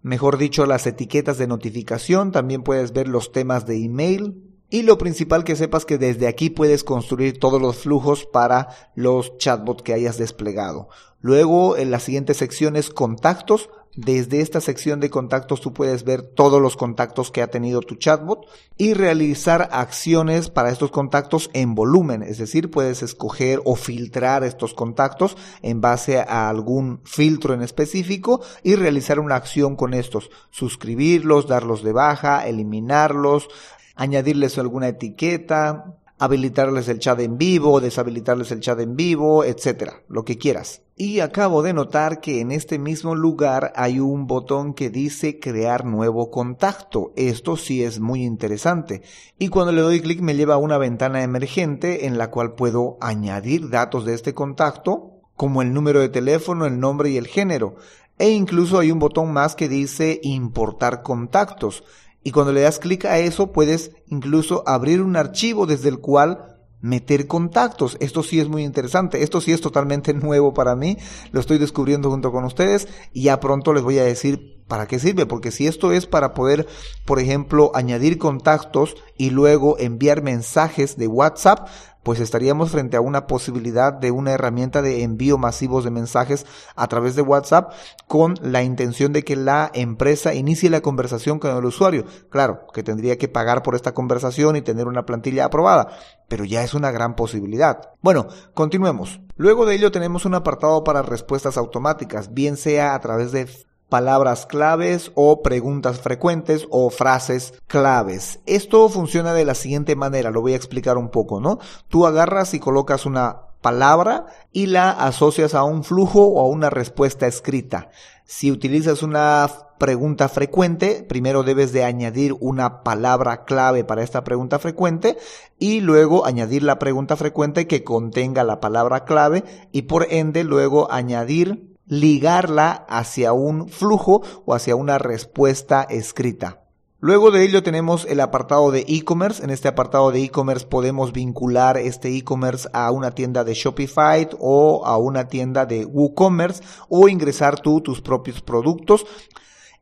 mejor 0.00 0.38
dicho, 0.38 0.64
las 0.64 0.86
etiquetas 0.86 1.36
de 1.36 1.46
notificación, 1.46 2.32
también 2.32 2.62
puedes 2.62 2.92
ver 2.94 3.06
los 3.06 3.32
temas 3.32 3.66
de 3.66 3.84
email, 3.84 4.50
y 4.70 4.82
lo 4.82 4.98
principal 4.98 5.42
que 5.42 5.56
sepas 5.56 5.84
que 5.84 5.98
desde 5.98 6.28
aquí 6.28 6.48
puedes 6.48 6.84
construir 6.84 7.38
todos 7.38 7.60
los 7.60 7.78
flujos 7.78 8.24
para 8.24 8.68
los 8.94 9.36
chatbots 9.36 9.82
que 9.82 9.92
hayas 9.92 10.16
desplegado. 10.16 10.88
Luego 11.20 11.76
en 11.76 11.90
la 11.90 12.00
siguiente 12.00 12.34
sección 12.34 12.76
es 12.76 12.90
contactos. 12.90 13.68
Desde 13.96 14.40
esta 14.40 14.60
sección 14.60 15.00
de 15.00 15.10
contactos 15.10 15.60
tú 15.60 15.72
puedes 15.72 16.04
ver 16.04 16.22
todos 16.22 16.62
los 16.62 16.76
contactos 16.76 17.32
que 17.32 17.42
ha 17.42 17.50
tenido 17.50 17.80
tu 17.80 17.96
chatbot 17.96 18.46
y 18.76 18.94
realizar 18.94 19.68
acciones 19.72 20.48
para 20.48 20.70
estos 20.70 20.92
contactos 20.92 21.50
en 21.54 21.74
volumen. 21.74 22.22
Es 22.22 22.38
decir, 22.38 22.70
puedes 22.70 23.02
escoger 23.02 23.60
o 23.64 23.74
filtrar 23.74 24.44
estos 24.44 24.74
contactos 24.74 25.36
en 25.62 25.80
base 25.80 26.20
a 26.20 26.48
algún 26.48 27.00
filtro 27.02 27.52
en 27.52 27.62
específico 27.62 28.40
y 28.62 28.76
realizar 28.76 29.18
una 29.18 29.34
acción 29.34 29.74
con 29.74 29.92
estos. 29.92 30.30
Suscribirlos, 30.50 31.48
darlos 31.48 31.82
de 31.82 31.92
baja, 31.92 32.46
eliminarlos, 32.46 33.48
añadirles 33.96 34.56
alguna 34.56 34.86
etiqueta, 34.86 35.96
habilitarles 36.20 36.86
el 36.88 36.98
chat 36.98 37.18
en 37.20 37.38
vivo, 37.38 37.80
deshabilitarles 37.80 38.52
el 38.52 38.60
chat 38.60 38.78
en 38.78 38.94
vivo, 38.94 39.42
etcétera, 39.42 40.02
lo 40.06 40.22
que 40.22 40.36
quieras. 40.36 40.82
Y 40.94 41.20
acabo 41.20 41.62
de 41.62 41.72
notar 41.72 42.20
que 42.20 42.40
en 42.40 42.52
este 42.52 42.78
mismo 42.78 43.14
lugar 43.14 43.72
hay 43.74 44.00
un 44.00 44.26
botón 44.26 44.74
que 44.74 44.90
dice 44.90 45.40
crear 45.40 45.86
nuevo 45.86 46.30
contacto. 46.30 47.14
Esto 47.16 47.56
sí 47.56 47.82
es 47.82 48.00
muy 48.00 48.22
interesante. 48.22 49.00
Y 49.38 49.48
cuando 49.48 49.72
le 49.72 49.80
doy 49.80 50.02
clic 50.02 50.20
me 50.20 50.36
lleva 50.36 50.54
a 50.54 50.58
una 50.58 50.76
ventana 50.76 51.22
emergente 51.22 52.04
en 52.04 52.18
la 52.18 52.30
cual 52.30 52.52
puedo 52.52 52.98
añadir 53.00 53.70
datos 53.70 54.04
de 54.04 54.12
este 54.12 54.34
contacto, 54.34 55.22
como 55.36 55.62
el 55.62 55.72
número 55.72 56.00
de 56.00 56.10
teléfono, 56.10 56.66
el 56.66 56.78
nombre 56.78 57.08
y 57.08 57.16
el 57.16 57.28
género. 57.28 57.76
E 58.18 58.28
incluso 58.28 58.78
hay 58.78 58.92
un 58.92 58.98
botón 58.98 59.32
más 59.32 59.56
que 59.56 59.70
dice 59.70 60.20
importar 60.22 61.02
contactos. 61.02 61.82
Y 62.22 62.32
cuando 62.32 62.52
le 62.52 62.60
das 62.60 62.78
clic 62.78 63.04
a 63.04 63.18
eso, 63.18 63.52
puedes 63.52 63.92
incluso 64.06 64.62
abrir 64.66 65.00
un 65.00 65.16
archivo 65.16 65.66
desde 65.66 65.88
el 65.88 65.98
cual 65.98 66.50
meter 66.80 67.26
contactos. 67.26 67.96
Esto 68.00 68.22
sí 68.22 68.40
es 68.40 68.48
muy 68.48 68.64
interesante. 68.64 69.22
Esto 69.22 69.40
sí 69.40 69.52
es 69.52 69.60
totalmente 69.60 70.14
nuevo 70.14 70.54
para 70.54 70.76
mí. 70.76 70.96
Lo 71.32 71.40
estoy 71.40 71.58
descubriendo 71.58 72.10
junto 72.10 72.32
con 72.32 72.44
ustedes 72.44 72.88
y 73.12 73.22
ya 73.24 73.40
pronto 73.40 73.72
les 73.72 73.82
voy 73.82 73.98
a 73.98 74.04
decir 74.04 74.62
para 74.68 74.86
qué 74.86 74.98
sirve. 74.98 75.26
Porque 75.26 75.50
si 75.50 75.66
esto 75.66 75.92
es 75.92 76.06
para 76.06 76.34
poder, 76.34 76.66
por 77.04 77.18
ejemplo, 77.18 77.72
añadir 77.74 78.18
contactos 78.18 78.96
y 79.16 79.30
luego 79.30 79.78
enviar 79.78 80.22
mensajes 80.22 80.96
de 80.96 81.06
WhatsApp, 81.06 81.68
pues 82.02 82.20
estaríamos 82.20 82.70
frente 82.70 82.96
a 82.96 83.00
una 83.00 83.26
posibilidad 83.26 83.92
de 83.92 84.10
una 84.10 84.32
herramienta 84.32 84.82
de 84.82 85.02
envío 85.02 85.38
masivos 85.38 85.84
de 85.84 85.90
mensajes 85.90 86.46
a 86.76 86.86
través 86.88 87.14
de 87.16 87.22
WhatsApp 87.22 87.72
con 88.06 88.34
la 88.42 88.62
intención 88.62 89.12
de 89.12 89.24
que 89.24 89.36
la 89.36 89.70
empresa 89.74 90.34
inicie 90.34 90.70
la 90.70 90.80
conversación 90.80 91.38
con 91.38 91.56
el 91.56 91.64
usuario. 91.64 92.04
Claro, 92.30 92.66
que 92.72 92.82
tendría 92.82 93.18
que 93.18 93.28
pagar 93.28 93.62
por 93.62 93.74
esta 93.74 93.94
conversación 93.94 94.56
y 94.56 94.62
tener 94.62 94.86
una 94.86 95.06
plantilla 95.06 95.44
aprobada, 95.44 95.88
pero 96.28 96.44
ya 96.44 96.62
es 96.62 96.74
una 96.74 96.90
gran 96.90 97.16
posibilidad. 97.16 97.90
Bueno, 98.02 98.28
continuemos. 98.54 99.20
Luego 99.36 99.66
de 99.66 99.74
ello 99.74 99.90
tenemos 99.90 100.24
un 100.24 100.34
apartado 100.34 100.84
para 100.84 101.02
respuestas 101.02 101.56
automáticas, 101.56 102.34
bien 102.34 102.56
sea 102.56 102.94
a 102.94 103.00
través 103.00 103.32
de 103.32 103.48
palabras 103.90 104.46
claves 104.46 105.12
o 105.14 105.42
preguntas 105.42 106.00
frecuentes 106.00 106.66
o 106.70 106.88
frases 106.88 107.52
claves. 107.66 108.40
Esto 108.46 108.88
funciona 108.88 109.34
de 109.34 109.44
la 109.44 109.54
siguiente 109.54 109.96
manera, 109.96 110.30
lo 110.30 110.40
voy 110.40 110.54
a 110.54 110.56
explicar 110.56 110.96
un 110.96 111.10
poco, 111.10 111.40
¿no? 111.40 111.58
Tú 111.88 112.06
agarras 112.06 112.54
y 112.54 112.60
colocas 112.60 113.04
una 113.04 113.50
palabra 113.60 114.26
y 114.52 114.66
la 114.66 114.90
asocias 114.90 115.54
a 115.54 115.64
un 115.64 115.84
flujo 115.84 116.26
o 116.26 116.40
a 116.40 116.48
una 116.48 116.70
respuesta 116.70 117.26
escrita. 117.26 117.90
Si 118.24 118.50
utilizas 118.50 119.02
una 119.02 119.48
pregunta 119.78 120.28
frecuente, 120.28 121.04
primero 121.08 121.42
debes 121.42 121.72
de 121.72 121.84
añadir 121.84 122.36
una 122.38 122.82
palabra 122.82 123.44
clave 123.44 123.82
para 123.82 124.02
esta 124.02 124.24
pregunta 124.24 124.58
frecuente 124.58 125.16
y 125.58 125.80
luego 125.80 126.26
añadir 126.26 126.62
la 126.62 126.78
pregunta 126.78 127.16
frecuente 127.16 127.66
que 127.66 127.82
contenga 127.82 128.44
la 128.44 128.60
palabra 128.60 129.04
clave 129.04 129.42
y 129.72 129.82
por 129.82 130.06
ende 130.10 130.44
luego 130.44 130.92
añadir 130.92 131.69
ligarla 131.90 132.86
hacia 132.88 133.34
un 133.34 133.68
flujo 133.68 134.22
o 134.46 134.54
hacia 134.54 134.76
una 134.76 134.96
respuesta 134.96 135.82
escrita. 135.82 136.62
Luego 137.00 137.30
de 137.30 137.42
ello 137.42 137.62
tenemos 137.62 138.04
el 138.04 138.20
apartado 138.20 138.70
de 138.70 138.84
e-commerce. 138.86 139.42
En 139.42 139.50
este 139.50 139.68
apartado 139.68 140.12
de 140.12 140.22
e-commerce 140.22 140.66
podemos 140.66 141.12
vincular 141.12 141.78
este 141.78 142.16
e-commerce 142.16 142.68
a 142.72 142.90
una 142.92 143.10
tienda 143.10 143.42
de 143.42 143.54
Shopify 143.54 144.28
o 144.38 144.86
a 144.86 144.98
una 144.98 145.26
tienda 145.28 145.66
de 145.66 145.84
WooCommerce 145.84 146.62
o 146.88 147.08
ingresar 147.08 147.58
tú 147.58 147.80
tus 147.80 148.00
propios 148.00 148.40
productos 148.40 149.04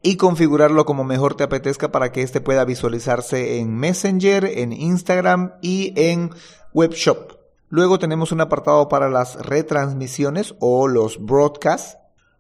y 0.01 0.17
configurarlo 0.17 0.87
como 0.87 1.05
mejor 1.05 1.35
te 1.35 1.45
apetezca 1.45 1.91
para 1.91 2.11
que 2.13 2.23
este 2.23 2.41
pueda 2.41 2.65
visualizarse 2.65 3.59
en 3.59 3.75
Messenger, 3.75 4.45
en 4.45 4.73
Instagram 4.73 5.55
y 5.61 5.93
en 5.97 6.31
Webshop. 6.73 7.33
Luego 7.71 7.99
tenemos 7.99 8.33
un 8.33 8.41
apartado 8.41 8.89
para 8.89 9.11
las 9.11 9.35
retransmisiones 9.45 10.55
o 10.59 10.89
los 10.89 11.23
broadcasts. 11.23 11.98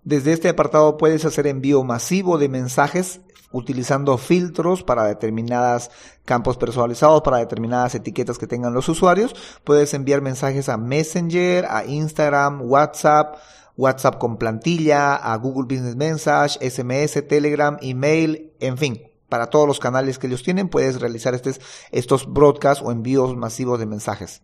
Desde 0.08 0.32
este 0.32 0.48
apartado 0.48 0.96
puedes 0.96 1.26
hacer 1.26 1.46
envío 1.46 1.84
masivo 1.84 2.38
de 2.38 2.48
mensajes 2.48 3.20
utilizando 3.52 4.16
filtros 4.16 4.82
para 4.82 5.04
determinados 5.04 5.90
campos 6.24 6.56
personalizados, 6.56 7.20
para 7.20 7.36
determinadas 7.36 7.94
etiquetas 7.94 8.38
que 8.38 8.46
tengan 8.46 8.72
los 8.72 8.88
usuarios. 8.88 9.36
Puedes 9.64 9.92
enviar 9.92 10.22
mensajes 10.22 10.70
a 10.70 10.78
Messenger, 10.78 11.66
a 11.68 11.84
Instagram, 11.84 12.62
WhatsApp, 12.62 13.36
WhatsApp 13.76 14.16
con 14.16 14.38
plantilla, 14.38 15.14
a 15.14 15.36
Google 15.36 15.66
Business 15.76 15.96
Message, 15.96 16.58
SMS, 16.70 17.28
Telegram, 17.28 17.76
email, 17.82 18.54
en 18.60 18.78
fin. 18.78 19.02
Para 19.28 19.48
todos 19.48 19.68
los 19.68 19.78
canales 19.78 20.18
que 20.18 20.28
ellos 20.28 20.42
tienen 20.42 20.70
puedes 20.70 21.02
realizar 21.02 21.38
estos 21.92 22.32
broadcasts 22.32 22.82
o 22.82 22.92
envíos 22.92 23.36
masivos 23.36 23.78
de 23.78 23.84
mensajes. 23.84 24.40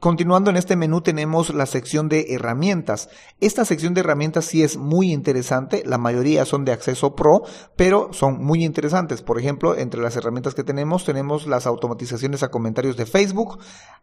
Continuando 0.00 0.50
en 0.50 0.56
este 0.56 0.76
menú 0.76 1.00
tenemos 1.00 1.52
la 1.52 1.66
sección 1.66 2.08
de 2.08 2.32
herramientas. 2.32 3.08
Esta 3.40 3.64
sección 3.64 3.94
de 3.94 4.00
herramientas 4.02 4.44
sí 4.44 4.62
es 4.62 4.76
muy 4.76 5.12
interesante, 5.12 5.82
la 5.84 5.98
mayoría 5.98 6.44
son 6.44 6.64
de 6.64 6.70
acceso 6.70 7.16
pro, 7.16 7.42
pero 7.74 8.12
son 8.12 8.44
muy 8.44 8.64
interesantes. 8.64 9.22
Por 9.22 9.40
ejemplo, 9.40 9.76
entre 9.76 10.00
las 10.00 10.14
herramientas 10.14 10.54
que 10.54 10.62
tenemos 10.62 11.04
tenemos 11.04 11.48
las 11.48 11.66
automatizaciones 11.66 12.44
a 12.44 12.50
comentarios 12.52 12.96
de 12.96 13.06
Facebook, 13.06 13.58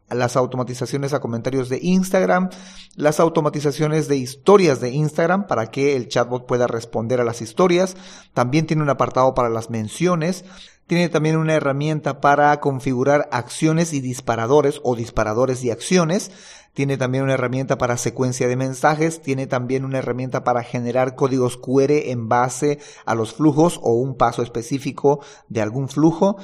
las 0.10 0.36
automatizaciones 0.36 1.14
a 1.14 1.22
comentarios 1.22 1.70
de 1.70 1.80
Instagram, 1.82 2.50
las 2.98 3.22
automatizaciones 3.22 4.10
de 4.10 4.18
historias 4.18 4.82
de 4.82 4.90
Instagram 4.90 5.48
para 5.48 5.68
que 5.68 5.96
el 5.96 6.10
chatbot 6.10 6.46
pueda 6.46 6.68
responder 6.68 7.22
a 7.22 7.24
las 7.24 7.42
historias. 7.42 7.96
También 8.34 8.68
tiene 8.68 8.84
un 8.84 8.90
apartado 8.90 9.34
para 9.34 9.48
las 9.48 9.70
menciones. 9.70 10.44
Tiene 10.88 11.10
también 11.10 11.38
una 11.38 11.56
herramienta 11.56 12.22
para 12.22 12.60
configurar 12.60 13.28
acciones 13.32 13.92
y 13.92 14.02
disparadores 14.02 14.82
o 14.84 14.96
disparadores 14.96 15.64
y 15.64 15.72
acciones. 15.72 16.30
Tiene 16.76 16.98
también 16.98 17.24
una 17.24 17.34
herramienta 17.34 17.80
para 17.80 17.98
secuencia 17.98 18.48
de 18.48 18.56
mensajes. 18.56 19.20
Tiene 19.20 19.48
también 19.48 19.84
una 19.84 19.98
herramienta 19.98 20.44
para 20.44 20.62
generar 20.62 21.16
códigos 21.16 21.58
QR 21.58 21.92
en 21.92 22.30
base 22.30 22.78
a 23.06 23.16
los 23.16 23.34
flujos 23.34 23.80
o 23.82 23.94
un 23.94 24.16
paso 24.16 24.44
específico 24.44 25.22
de 25.50 25.62
algún 25.62 25.90
flujo. 25.90 26.38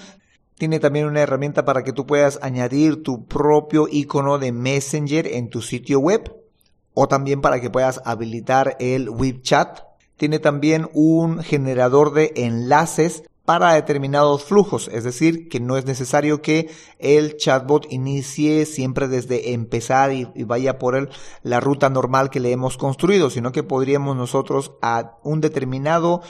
Tiene 0.55 0.79
también 0.79 1.05
una 1.05 1.21
herramienta 1.21 1.63
para 1.63 1.83
que 1.83 1.93
tú 1.93 2.07
puedas 2.07 2.39
añadir 2.41 3.03
tu 3.03 3.27
propio 3.27 3.87
icono 3.91 4.39
de 4.39 4.51
Messenger 4.51 5.27
en 5.27 5.49
tu 5.49 5.61
sitio 5.61 5.99
web 5.99 6.35
o 6.95 7.07
también 7.07 7.41
para 7.41 7.61
que 7.61 7.69
puedas 7.69 8.01
habilitar 8.05 8.75
el 8.79 9.07
WebChat. 9.11 9.81
Tiene 10.17 10.39
también 10.39 10.89
un 10.93 11.43
generador 11.43 12.13
de 12.13 12.33
enlaces 12.35 13.23
para 13.45 13.73
determinados 13.73 14.43
flujos, 14.43 14.89
es 14.93 15.03
decir, 15.03 15.49
que 15.49 15.59
no 15.59 15.75
es 15.75 15.85
necesario 15.85 16.41
que 16.41 16.69
el 16.99 17.37
chatbot 17.37 17.91
inicie 17.91 18.65
siempre 18.65 19.07
desde 19.07 19.53
empezar 19.53 20.13
y, 20.13 20.25
vaya 20.43 20.77
por 20.77 20.95
el, 20.95 21.09
la 21.41 21.59
ruta 21.59 21.89
normal 21.89 22.29
que 22.29 22.39
le 22.39 22.51
hemos 22.51 22.77
construido, 22.77 23.29
sino 23.29 23.51
que 23.51 23.63
podríamos 23.63 24.15
nosotros 24.15 24.73
a 24.81 25.17
un 25.23 25.41
determinado 25.41 26.21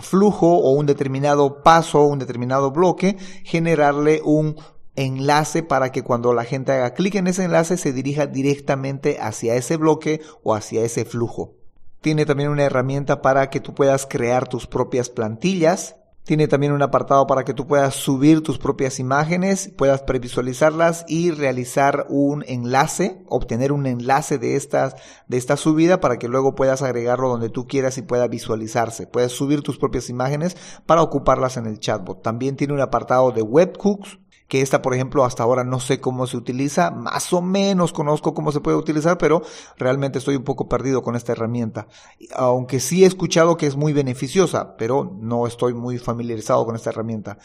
flujo 0.00 0.58
o 0.58 0.70
un 0.70 0.86
determinado 0.86 1.62
paso, 1.62 2.02
un 2.02 2.18
determinado 2.18 2.70
bloque, 2.70 3.16
generarle 3.44 4.20
un 4.24 4.56
enlace 4.96 5.62
para 5.62 5.92
que 5.92 6.02
cuando 6.02 6.32
la 6.32 6.44
gente 6.44 6.72
haga 6.72 6.94
clic 6.94 7.16
en 7.16 7.26
ese 7.26 7.44
enlace 7.44 7.76
se 7.76 7.92
dirija 7.92 8.26
directamente 8.26 9.18
hacia 9.20 9.54
ese 9.56 9.76
bloque 9.76 10.20
o 10.42 10.54
hacia 10.54 10.82
ese 10.82 11.04
flujo. 11.04 11.54
Tiene 12.00 12.26
también 12.26 12.50
una 12.50 12.64
herramienta 12.64 13.22
para 13.22 13.50
que 13.50 13.60
tú 13.60 13.74
puedas 13.74 14.06
crear 14.06 14.46
tus 14.48 14.66
propias 14.66 15.08
plantillas. 15.08 15.96
Tiene 16.24 16.48
también 16.48 16.72
un 16.72 16.80
apartado 16.80 17.26
para 17.26 17.44
que 17.44 17.52
tú 17.52 17.66
puedas 17.66 17.94
subir 17.94 18.42
tus 18.42 18.56
propias 18.56 18.98
imágenes, 18.98 19.70
puedas 19.76 20.02
previsualizarlas 20.02 21.04
y 21.06 21.30
realizar 21.30 22.06
un 22.08 22.42
enlace, 22.48 23.22
obtener 23.28 23.72
un 23.72 23.84
enlace 23.84 24.38
de 24.38 24.56
estas, 24.56 24.96
de 25.28 25.36
esta 25.36 25.58
subida 25.58 26.00
para 26.00 26.18
que 26.18 26.28
luego 26.28 26.54
puedas 26.54 26.80
agregarlo 26.80 27.28
donde 27.28 27.50
tú 27.50 27.66
quieras 27.66 27.98
y 27.98 28.02
pueda 28.02 28.26
visualizarse. 28.26 29.06
Puedes 29.06 29.32
subir 29.32 29.60
tus 29.60 29.76
propias 29.76 30.08
imágenes 30.08 30.56
para 30.86 31.02
ocuparlas 31.02 31.58
en 31.58 31.66
el 31.66 31.78
chatbot. 31.78 32.22
También 32.22 32.56
tiene 32.56 32.72
un 32.72 32.80
apartado 32.80 33.30
de 33.30 33.42
webhooks 33.42 34.18
que 34.54 34.60
esta, 34.60 34.82
por 34.82 34.94
ejemplo, 34.94 35.24
hasta 35.24 35.42
ahora 35.42 35.64
no 35.64 35.80
sé 35.80 36.00
cómo 36.00 36.28
se 36.28 36.36
utiliza, 36.36 36.92
más 36.92 37.32
o 37.32 37.42
menos 37.42 37.92
conozco 37.92 38.34
cómo 38.34 38.52
se 38.52 38.60
puede 38.60 38.76
utilizar, 38.76 39.18
pero 39.18 39.42
realmente 39.76 40.20
estoy 40.20 40.36
un 40.36 40.44
poco 40.44 40.68
perdido 40.68 41.02
con 41.02 41.16
esta 41.16 41.32
herramienta. 41.32 41.88
Aunque 42.36 42.78
sí 42.78 43.02
he 43.02 43.06
escuchado 43.08 43.56
que 43.56 43.66
es 43.66 43.74
muy 43.74 43.92
beneficiosa, 43.92 44.76
pero 44.76 45.12
no 45.20 45.48
estoy 45.48 45.74
muy 45.74 45.98
familiarizado 45.98 46.64
con 46.64 46.76
esta 46.76 46.90
herramienta. 46.90 47.36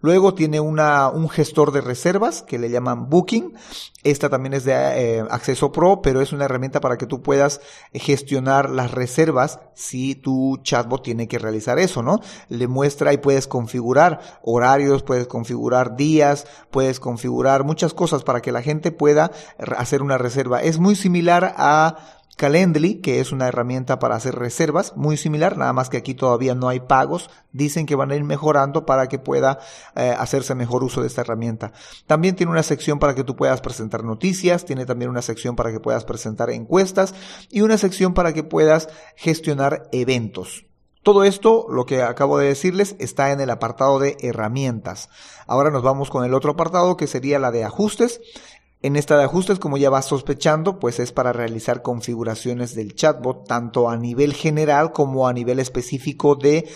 Luego 0.00 0.34
tiene 0.34 0.58
una, 0.58 1.08
un 1.08 1.28
gestor 1.28 1.70
de 1.70 1.82
reservas 1.82 2.42
que 2.42 2.58
le 2.58 2.68
llaman 2.68 3.08
Booking. 3.08 3.54
Esta 4.02 4.28
también 4.28 4.54
es 4.54 4.64
de 4.64 4.72
eh, 4.72 5.24
acceso 5.30 5.72
pro, 5.72 6.02
pero 6.02 6.20
es 6.20 6.32
una 6.32 6.44
herramienta 6.44 6.80
para 6.80 6.98
que 6.98 7.06
tú 7.06 7.22
puedas 7.22 7.60
gestionar 7.92 8.70
las 8.70 8.90
reservas 8.90 9.60
si 9.74 10.14
tu 10.14 10.58
chatbot 10.62 11.02
tiene 11.02 11.28
que 11.28 11.38
realizar 11.38 11.78
eso, 11.78 12.02
¿no? 12.02 12.20
Le 12.48 12.68
muestra 12.68 13.12
y 13.12 13.18
puedes 13.18 13.46
configurar 13.46 14.40
horarios, 14.42 15.02
puedes 15.02 15.26
configurar 15.26 15.96
días, 15.96 16.46
puedes 16.70 17.00
configurar 17.00 17.64
muchas 17.64 17.94
cosas 17.94 18.24
para 18.24 18.40
que 18.40 18.52
la 18.52 18.62
gente 18.62 18.92
pueda 18.92 19.30
hacer 19.76 20.02
una 20.02 20.18
reserva. 20.18 20.62
Es 20.62 20.78
muy 20.78 20.96
similar 20.96 21.54
a 21.56 21.96
Calendly, 22.36 22.96
que 23.00 23.20
es 23.20 23.32
una 23.32 23.48
herramienta 23.48 23.98
para 23.98 24.14
hacer 24.14 24.34
reservas, 24.34 24.94
muy 24.94 25.16
similar, 25.16 25.56
nada 25.56 25.72
más 25.72 25.88
que 25.88 25.96
aquí 25.96 26.14
todavía 26.14 26.54
no 26.54 26.68
hay 26.68 26.80
pagos. 26.80 27.30
Dicen 27.52 27.86
que 27.86 27.96
van 27.96 28.10
a 28.10 28.16
ir 28.16 28.24
mejorando 28.24 28.84
para 28.84 29.08
que 29.08 29.18
pueda 29.18 29.58
eh, 29.94 30.14
hacerse 30.16 30.54
mejor 30.54 30.84
uso 30.84 31.00
de 31.00 31.06
esta 31.06 31.22
herramienta. 31.22 31.72
También 32.06 32.36
tiene 32.36 32.52
una 32.52 32.62
sección 32.62 32.98
para 32.98 33.14
que 33.14 33.24
tú 33.24 33.36
puedas 33.36 33.62
presentar 33.62 34.04
noticias, 34.04 34.66
tiene 34.66 34.84
también 34.84 35.10
una 35.10 35.22
sección 35.22 35.56
para 35.56 35.72
que 35.72 35.80
puedas 35.80 36.04
presentar 36.04 36.50
encuestas 36.50 37.14
y 37.50 37.62
una 37.62 37.78
sección 37.78 38.12
para 38.12 38.34
que 38.34 38.44
puedas 38.44 38.90
gestionar 39.16 39.88
eventos. 39.92 40.66
Todo 41.06 41.22
esto, 41.22 41.68
lo 41.70 41.86
que 41.86 42.02
acabo 42.02 42.36
de 42.36 42.48
decirles, 42.48 42.96
está 42.98 43.30
en 43.30 43.40
el 43.40 43.50
apartado 43.50 44.00
de 44.00 44.16
herramientas. 44.22 45.08
Ahora 45.46 45.70
nos 45.70 45.84
vamos 45.84 46.10
con 46.10 46.24
el 46.24 46.34
otro 46.34 46.50
apartado 46.50 46.96
que 46.96 47.06
sería 47.06 47.38
la 47.38 47.52
de 47.52 47.62
ajustes. 47.62 48.20
En 48.82 48.96
esta 48.96 49.16
de 49.16 49.22
ajustes, 49.22 49.60
como 49.60 49.76
ya 49.76 49.88
vas 49.88 50.06
sospechando, 50.06 50.80
pues 50.80 50.98
es 50.98 51.12
para 51.12 51.32
realizar 51.32 51.82
configuraciones 51.82 52.74
del 52.74 52.96
chatbot, 52.96 53.46
tanto 53.46 53.88
a 53.88 53.96
nivel 53.96 54.34
general 54.34 54.90
como 54.90 55.28
a 55.28 55.32
nivel 55.32 55.60
específico 55.60 56.34
de 56.34 56.68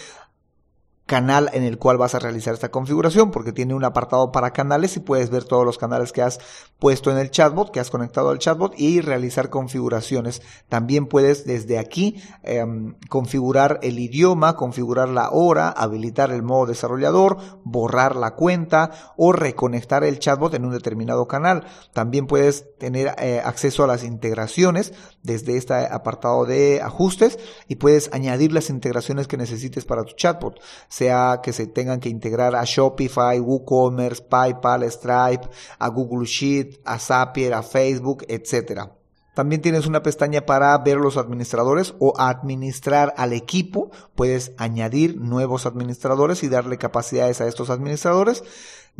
canal 1.11 1.51
en 1.55 1.65
el 1.65 1.77
cual 1.77 1.99
vas 1.99 2.15
a 2.15 2.21
realizar 2.21 2.55
esta 2.55 2.71
configuración, 2.71 3.33
porque 3.33 3.51
tiene 3.51 3.75
un 3.75 3.83
apartado 3.83 4.31
para 4.31 4.53
canales 4.53 4.97
y 4.97 5.01
puedes 5.01 5.29
ver 5.29 5.43
todos 5.43 5.65
los 5.65 5.77
canales 5.77 6.13
que 6.13 6.23
has 6.23 6.39
puesto 6.79 7.11
en 7.11 7.19
el 7.19 7.33
chatbot, 7.33 7.73
que 7.73 7.81
has 7.81 7.91
conectado 7.91 8.31
al 8.31 8.39
chatbot 8.39 8.79
y 8.79 9.01
realizar 9.01 9.51
configuraciones. 9.51 10.41
También 10.69 11.07
puedes 11.07 11.45
desde 11.45 11.81
aquí 11.81 12.23
em, 12.45 12.95
configurar 13.09 13.81
el 13.83 13.99
idioma, 13.99 14.55
configurar 14.55 15.09
la 15.09 15.31
hora, 15.33 15.71
habilitar 15.71 16.31
el 16.31 16.45
modo 16.45 16.67
desarrollador, 16.67 17.39
borrar 17.65 18.15
la 18.15 18.37
cuenta 18.37 18.93
o 19.17 19.33
reconectar 19.33 20.05
el 20.05 20.21
chatbot 20.21 20.55
en 20.55 20.65
un 20.65 20.71
determinado 20.71 21.27
canal. 21.27 21.67
También 21.93 22.29
puedes 22.29 22.79
tener 22.79 23.17
eh, 23.19 23.43
acceso 23.45 23.83
a 23.83 23.89
las 23.89 24.05
integraciones 24.05 24.93
desde 25.25 25.57
este 25.57 25.75
apartado 25.75 26.45
de 26.45 26.81
ajustes 26.81 27.41
y 27.67 27.75
puedes 27.75 28.11
añadir 28.13 28.53
las 28.53 28.71
integraciones 28.71 29.27
que 29.27 29.37
necesites 29.37 29.85
para 29.85 30.05
tu 30.05 30.15
chatbot 30.15 30.61
sea 31.01 31.41
que 31.43 31.55
se 31.55 31.67
tengan 31.67 31.99
que 31.99 32.11
integrar 32.11 32.55
a 32.55 32.65
Shopify, 32.65 33.41
WooCommerce, 33.41 34.23
PayPal, 34.23 34.83
Stripe, 34.91 35.49
a 35.79 35.89
Google 35.89 36.27
Sheet, 36.27 36.81
a 36.85 36.99
Zapier, 36.99 37.55
a 37.55 37.63
Facebook, 37.63 38.25
etc. 38.29 38.91
También 39.35 39.63
tienes 39.63 39.87
una 39.87 40.03
pestaña 40.03 40.45
para 40.45 40.77
ver 40.77 40.99
los 40.99 41.17
administradores 41.17 41.95
o 42.01 42.13
administrar 42.19 43.15
al 43.17 43.33
equipo. 43.33 43.91
Puedes 44.15 44.53
añadir 44.59 45.17
nuevos 45.17 45.65
administradores 45.65 46.43
y 46.43 46.51
darle 46.51 46.77
capacidades 46.77 47.41
a 47.41 47.49
estos 47.49 47.71
administradores. 47.71 48.45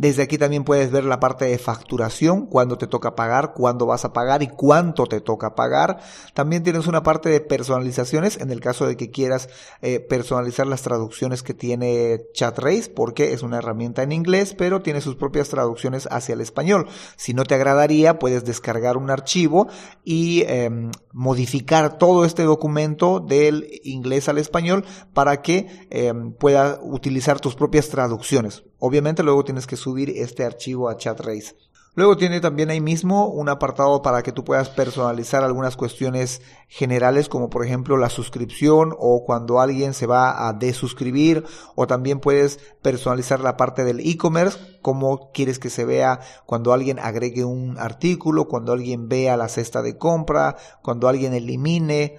Desde 0.01 0.23
aquí 0.23 0.39
también 0.39 0.63
puedes 0.63 0.89
ver 0.89 1.03
la 1.03 1.19
parte 1.19 1.45
de 1.45 1.59
facturación, 1.59 2.47
cuándo 2.47 2.75
te 2.75 2.87
toca 2.87 3.13
pagar, 3.13 3.53
cuándo 3.53 3.85
vas 3.85 4.03
a 4.03 4.13
pagar 4.13 4.41
y 4.41 4.47
cuánto 4.47 5.05
te 5.05 5.21
toca 5.21 5.53
pagar. 5.53 5.99
También 6.33 6.63
tienes 6.63 6.87
una 6.87 7.03
parte 7.03 7.29
de 7.29 7.39
personalizaciones 7.39 8.41
en 8.41 8.49
el 8.49 8.61
caso 8.61 8.87
de 8.87 8.97
que 8.97 9.11
quieras 9.11 9.47
eh, 9.83 9.99
personalizar 9.99 10.65
las 10.65 10.81
traducciones 10.81 11.43
que 11.43 11.53
tiene 11.53 12.19
ChatRace, 12.33 12.89
porque 12.89 13.33
es 13.33 13.43
una 13.43 13.59
herramienta 13.59 14.01
en 14.01 14.11
inglés, 14.11 14.55
pero 14.57 14.81
tiene 14.81 15.01
sus 15.01 15.17
propias 15.17 15.49
traducciones 15.49 16.07
hacia 16.09 16.33
el 16.33 16.41
español. 16.41 16.87
Si 17.15 17.35
no 17.35 17.43
te 17.43 17.53
agradaría, 17.53 18.17
puedes 18.17 18.43
descargar 18.43 18.97
un 18.97 19.11
archivo 19.11 19.67
y 20.03 20.45
em, 20.47 20.89
modificar 21.13 21.99
todo 21.99 22.25
este 22.25 22.41
documento 22.41 23.19
del 23.19 23.69
inglés 23.83 24.29
al 24.29 24.39
español 24.39 24.83
para 25.13 25.43
que 25.43 25.67
em, 25.91 26.33
pueda 26.33 26.79
utilizar 26.81 27.39
tus 27.39 27.53
propias 27.53 27.89
traducciones. 27.89 28.63
Obviamente 28.83 29.21
luego 29.21 29.45
tienes 29.45 29.67
que 29.67 29.75
subir 29.75 30.09
este 30.09 30.43
archivo 30.43 30.89
a 30.89 30.97
ChatRace. 30.97 31.55
Luego 31.93 32.17
tiene 32.17 32.39
también 32.39 32.71
ahí 32.71 32.81
mismo 32.81 33.27
un 33.27 33.47
apartado 33.47 34.01
para 34.01 34.23
que 34.23 34.31
tú 34.31 34.43
puedas 34.43 34.69
personalizar 34.69 35.43
algunas 35.43 35.75
cuestiones 35.75 36.41
generales 36.67 37.29
como 37.29 37.51
por 37.51 37.63
ejemplo 37.63 37.95
la 37.95 38.09
suscripción 38.09 38.95
o 38.97 39.23
cuando 39.23 39.59
alguien 39.59 39.93
se 39.93 40.07
va 40.07 40.47
a 40.47 40.53
desuscribir 40.53 41.43
o 41.75 41.85
también 41.85 42.19
puedes 42.19 42.59
personalizar 42.81 43.41
la 43.41 43.55
parte 43.55 43.83
del 43.83 43.99
e-commerce, 43.99 44.57
cómo 44.81 45.31
quieres 45.31 45.59
que 45.59 45.69
se 45.69 45.85
vea 45.85 46.21
cuando 46.47 46.73
alguien 46.73 46.97
agregue 46.97 47.43
un 47.43 47.77
artículo, 47.77 48.47
cuando 48.47 48.71
alguien 48.71 49.07
vea 49.07 49.37
la 49.37 49.47
cesta 49.49 49.83
de 49.83 49.97
compra, 49.97 50.55
cuando 50.81 51.07
alguien 51.07 51.33
elimine 51.33 52.17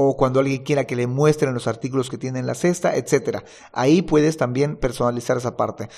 o 0.00 0.16
cuando 0.16 0.38
alguien 0.38 0.62
quiera 0.62 0.84
que 0.84 0.94
le 0.94 1.08
muestren 1.08 1.54
los 1.54 1.66
artículos 1.66 2.08
que 2.08 2.18
tiene 2.18 2.38
en 2.38 2.46
la 2.46 2.54
cesta, 2.54 2.94
etcétera. 2.94 3.42
Ahí 3.72 4.00
puedes 4.00 4.36
también 4.36 4.76
personalizar 4.76 5.36
esa 5.36 5.56
parte. 5.56 5.88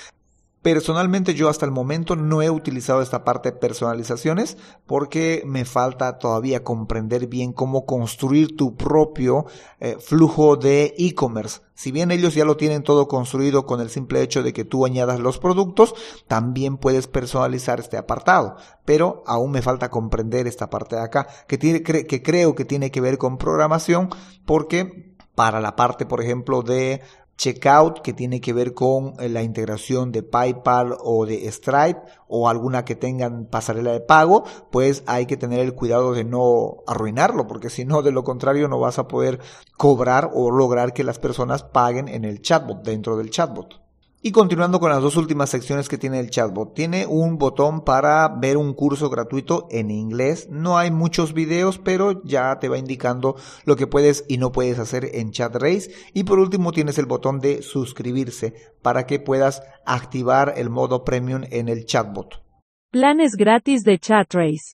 Personalmente 0.61 1.33
yo 1.33 1.49
hasta 1.49 1.65
el 1.65 1.71
momento 1.71 2.15
no 2.15 2.43
he 2.43 2.51
utilizado 2.51 3.01
esta 3.01 3.23
parte 3.23 3.51
de 3.51 3.57
personalizaciones 3.57 4.57
porque 4.85 5.41
me 5.43 5.65
falta 5.65 6.19
todavía 6.19 6.63
comprender 6.63 7.25
bien 7.25 7.51
cómo 7.51 7.87
construir 7.87 8.55
tu 8.55 8.75
propio 8.75 9.47
eh, 9.79 9.97
flujo 9.99 10.57
de 10.57 10.93
e-commerce. 10.99 11.61
Si 11.73 11.91
bien 11.91 12.11
ellos 12.11 12.35
ya 12.35 12.45
lo 12.45 12.57
tienen 12.57 12.83
todo 12.83 13.07
construido 13.07 13.65
con 13.65 13.81
el 13.81 13.89
simple 13.89 14.21
hecho 14.21 14.43
de 14.43 14.53
que 14.53 14.63
tú 14.63 14.85
añadas 14.85 15.19
los 15.19 15.39
productos, 15.39 15.95
también 16.27 16.77
puedes 16.77 17.07
personalizar 17.07 17.79
este 17.79 17.97
apartado. 17.97 18.55
Pero 18.85 19.23
aún 19.25 19.49
me 19.49 19.63
falta 19.63 19.89
comprender 19.89 20.45
esta 20.45 20.69
parte 20.69 20.95
de 20.95 21.01
acá, 21.01 21.27
que, 21.47 21.57
tiene, 21.57 21.81
que 21.81 22.21
creo 22.21 22.53
que 22.53 22.65
tiene 22.65 22.91
que 22.91 23.01
ver 23.01 23.17
con 23.17 23.39
programación 23.39 24.09
porque 24.45 25.11
para 25.35 25.61
la 25.61 25.75
parte, 25.75 26.05
por 26.05 26.21
ejemplo, 26.21 26.61
de 26.61 27.01
checkout 27.41 28.01
que 28.01 28.13
tiene 28.13 28.39
que 28.39 28.53
ver 28.53 28.75
con 28.75 29.15
eh, 29.19 29.27
la 29.27 29.41
integración 29.41 30.11
de 30.11 30.21
PayPal 30.21 30.95
o 30.99 31.25
de 31.25 31.51
Stripe 31.51 31.99
o 32.27 32.47
alguna 32.47 32.85
que 32.85 32.95
tengan 32.95 33.45
pasarela 33.45 33.91
de 33.91 33.99
pago, 33.99 34.43
pues 34.69 35.03
hay 35.07 35.25
que 35.25 35.37
tener 35.37 35.59
el 35.59 35.73
cuidado 35.73 36.13
de 36.13 36.23
no 36.23 36.83
arruinarlo, 36.85 37.47
porque 37.47 37.71
si 37.71 37.83
no, 37.83 38.03
de 38.03 38.11
lo 38.11 38.23
contrario 38.23 38.67
no 38.67 38.79
vas 38.79 38.99
a 38.99 39.07
poder 39.07 39.39
cobrar 39.75 40.29
o 40.35 40.51
lograr 40.51 40.93
que 40.93 41.03
las 41.03 41.17
personas 41.17 41.63
paguen 41.63 42.07
en 42.07 42.25
el 42.25 42.43
chatbot, 42.43 42.83
dentro 42.83 43.17
del 43.17 43.31
chatbot. 43.31 43.80
Y 44.23 44.31
continuando 44.31 44.79
con 44.79 44.91
las 44.91 45.01
dos 45.01 45.17
últimas 45.17 45.49
secciones 45.49 45.89
que 45.89 45.97
tiene 45.97 46.19
el 46.19 46.29
chatbot, 46.29 46.75
tiene 46.75 47.07
un 47.07 47.39
botón 47.39 47.83
para 47.83 48.27
ver 48.27 48.55
un 48.55 48.75
curso 48.75 49.09
gratuito 49.09 49.67
en 49.71 49.89
inglés. 49.89 50.47
No 50.51 50.77
hay 50.77 50.91
muchos 50.91 51.33
videos, 51.33 51.79
pero 51.79 52.23
ya 52.23 52.59
te 52.59 52.69
va 52.69 52.77
indicando 52.77 53.35
lo 53.65 53.75
que 53.75 53.87
puedes 53.87 54.23
y 54.27 54.37
no 54.37 54.51
puedes 54.51 54.77
hacer 54.77 55.09
en 55.15 55.31
ChatRace. 55.31 55.89
Y 56.13 56.23
por 56.23 56.37
último 56.37 56.71
tienes 56.71 56.99
el 56.99 57.07
botón 57.07 57.39
de 57.39 57.63
suscribirse 57.63 58.53
para 58.83 59.07
que 59.07 59.19
puedas 59.19 59.63
activar 59.87 60.53
el 60.55 60.69
modo 60.69 61.03
premium 61.03 61.41
en 61.49 61.67
el 61.67 61.87
chatbot. 61.87 62.43
Planes 62.91 63.35
gratis 63.35 63.83
de 63.83 63.97
ChatRace. 63.97 64.75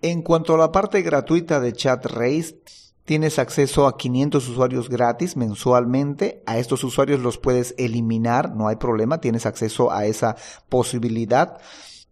En 0.00 0.22
cuanto 0.22 0.54
a 0.54 0.58
la 0.58 0.72
parte 0.72 1.02
gratuita 1.02 1.60
de 1.60 1.74
ChatRace, 1.74 2.62
Tienes 3.10 3.40
acceso 3.40 3.88
a 3.88 3.96
500 3.96 4.48
usuarios 4.48 4.88
gratis 4.88 5.36
mensualmente. 5.36 6.44
A 6.46 6.58
estos 6.58 6.84
usuarios 6.84 7.18
los 7.18 7.38
puedes 7.38 7.74
eliminar, 7.76 8.54
no 8.54 8.68
hay 8.68 8.76
problema. 8.76 9.20
Tienes 9.20 9.46
acceso 9.46 9.90
a 9.90 10.06
esa 10.06 10.36
posibilidad. 10.68 11.58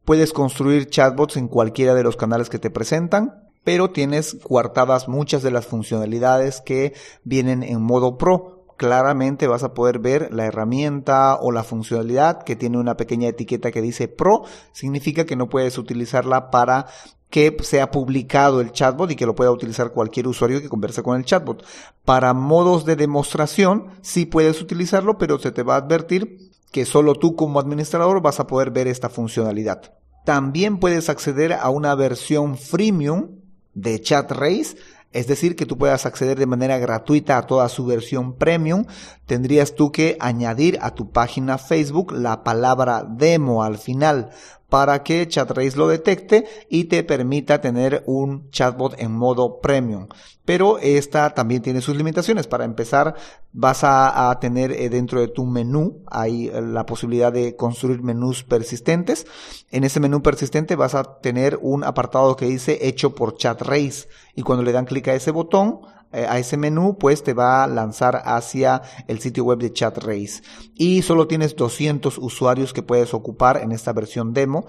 Puedes 0.04 0.32
construir 0.32 0.90
chatbots 0.90 1.36
en 1.36 1.46
cualquiera 1.46 1.94
de 1.94 2.02
los 2.02 2.16
canales 2.16 2.48
que 2.48 2.58
te 2.58 2.70
presentan, 2.70 3.48
pero 3.62 3.90
tienes 3.90 4.38
coartadas 4.42 5.06
muchas 5.06 5.44
de 5.44 5.52
las 5.52 5.68
funcionalidades 5.68 6.60
que 6.60 6.94
vienen 7.22 7.62
en 7.62 7.80
modo 7.80 8.18
pro 8.18 8.58
claramente 8.78 9.48
vas 9.48 9.64
a 9.64 9.74
poder 9.74 9.98
ver 9.98 10.32
la 10.32 10.46
herramienta 10.46 11.34
o 11.34 11.50
la 11.50 11.64
funcionalidad 11.64 12.44
que 12.44 12.56
tiene 12.56 12.78
una 12.78 12.96
pequeña 12.96 13.28
etiqueta 13.28 13.72
que 13.72 13.82
dice 13.82 14.06
Pro. 14.06 14.44
Significa 14.72 15.26
que 15.26 15.36
no 15.36 15.48
puedes 15.48 15.76
utilizarla 15.76 16.50
para 16.50 16.86
que 17.30 17.56
sea 17.60 17.90
publicado 17.90 18.60
el 18.60 18.72
chatbot 18.72 19.10
y 19.10 19.16
que 19.16 19.26
lo 19.26 19.34
pueda 19.34 19.50
utilizar 19.50 19.92
cualquier 19.92 20.26
usuario 20.28 20.60
que 20.60 20.68
converse 20.68 21.02
con 21.02 21.18
el 21.18 21.24
chatbot. 21.24 21.64
Para 22.04 22.32
modos 22.32 22.84
de 22.84 22.96
demostración 22.96 23.88
sí 24.00 24.26
puedes 24.26 24.60
utilizarlo, 24.62 25.18
pero 25.18 25.38
se 25.38 25.52
te 25.52 25.62
va 25.62 25.74
a 25.74 25.78
advertir 25.78 26.50
que 26.72 26.84
solo 26.84 27.14
tú 27.14 27.36
como 27.36 27.60
administrador 27.60 28.20
vas 28.22 28.40
a 28.40 28.46
poder 28.46 28.70
ver 28.70 28.88
esta 28.88 29.08
funcionalidad. 29.08 29.94
También 30.24 30.78
puedes 30.78 31.08
acceder 31.08 31.52
a 31.52 31.68
una 31.70 31.94
versión 31.94 32.58
freemium 32.58 33.28
de 33.74 34.00
ChatRace 34.00 34.76
es 35.10 35.26
decir, 35.26 35.56
que 35.56 35.64
tú 35.64 35.78
puedas 35.78 36.04
acceder 36.04 36.38
de 36.38 36.46
manera 36.46 36.76
gratuita 36.78 37.38
a 37.38 37.46
toda 37.46 37.68
su 37.70 37.86
versión 37.86 38.34
premium, 38.34 38.84
tendrías 39.24 39.74
tú 39.74 39.90
que 39.90 40.18
añadir 40.20 40.78
a 40.82 40.94
tu 40.94 41.10
página 41.10 41.56
Facebook 41.56 42.12
la 42.12 42.44
palabra 42.44 43.06
demo 43.08 43.62
al 43.62 43.78
final 43.78 44.30
para 44.68 45.02
que 45.02 45.26
ChatRace 45.26 45.76
lo 45.76 45.88
detecte 45.88 46.44
y 46.68 46.84
te 46.84 47.02
permita 47.02 47.60
tener 47.60 48.02
un 48.06 48.50
chatbot 48.50 49.00
en 49.00 49.12
modo 49.12 49.60
premium. 49.60 50.08
Pero 50.44 50.78
esta 50.78 51.30
también 51.34 51.62
tiene 51.62 51.80
sus 51.80 51.96
limitaciones. 51.96 52.46
Para 52.46 52.64
empezar, 52.64 53.14
vas 53.52 53.80
a, 53.82 54.36
tener 54.40 54.72
eh, 54.72 54.88
dentro 54.88 55.20
de 55.20 55.28
tu 55.28 55.44
menú, 55.44 56.02
hay 56.06 56.48
eh, 56.48 56.60
la 56.62 56.86
posibilidad 56.86 57.32
de 57.32 57.56
construir 57.56 58.02
menús 58.02 58.44
persistentes. 58.44 59.26
En 59.70 59.84
ese 59.84 60.00
menú 60.00 60.22
persistente 60.22 60.76
vas 60.76 60.94
a 60.94 61.20
tener 61.20 61.58
un 61.60 61.84
apartado 61.84 62.36
que 62.36 62.46
dice 62.46 62.78
hecho 62.82 63.14
por 63.14 63.36
ChatRace. 63.36 64.08
Y 64.34 64.42
cuando 64.42 64.64
le 64.64 64.72
dan 64.72 64.86
clic 64.86 65.08
a 65.08 65.14
ese 65.14 65.30
botón, 65.30 65.80
a 66.12 66.38
ese 66.38 66.56
menú, 66.56 66.96
pues 66.98 67.22
te 67.22 67.34
va 67.34 67.64
a 67.64 67.66
lanzar 67.66 68.22
hacia 68.24 68.82
el 69.06 69.18
sitio 69.20 69.44
web 69.44 69.58
de 69.58 69.72
ChatRace. 69.72 70.42
Y 70.74 71.02
solo 71.02 71.26
tienes 71.26 71.56
200 71.56 72.18
usuarios 72.18 72.72
que 72.72 72.82
puedes 72.82 73.14
ocupar 73.14 73.58
en 73.58 73.72
esta 73.72 73.92
versión 73.92 74.32
demo, 74.32 74.66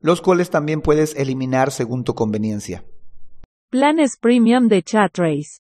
los 0.00 0.20
cuales 0.20 0.50
también 0.50 0.80
puedes 0.80 1.14
eliminar 1.16 1.70
según 1.70 2.04
tu 2.04 2.14
conveniencia. 2.14 2.84
Planes 3.70 4.16
Premium 4.20 4.68
de 4.68 4.82
ChatRace. 4.82 5.60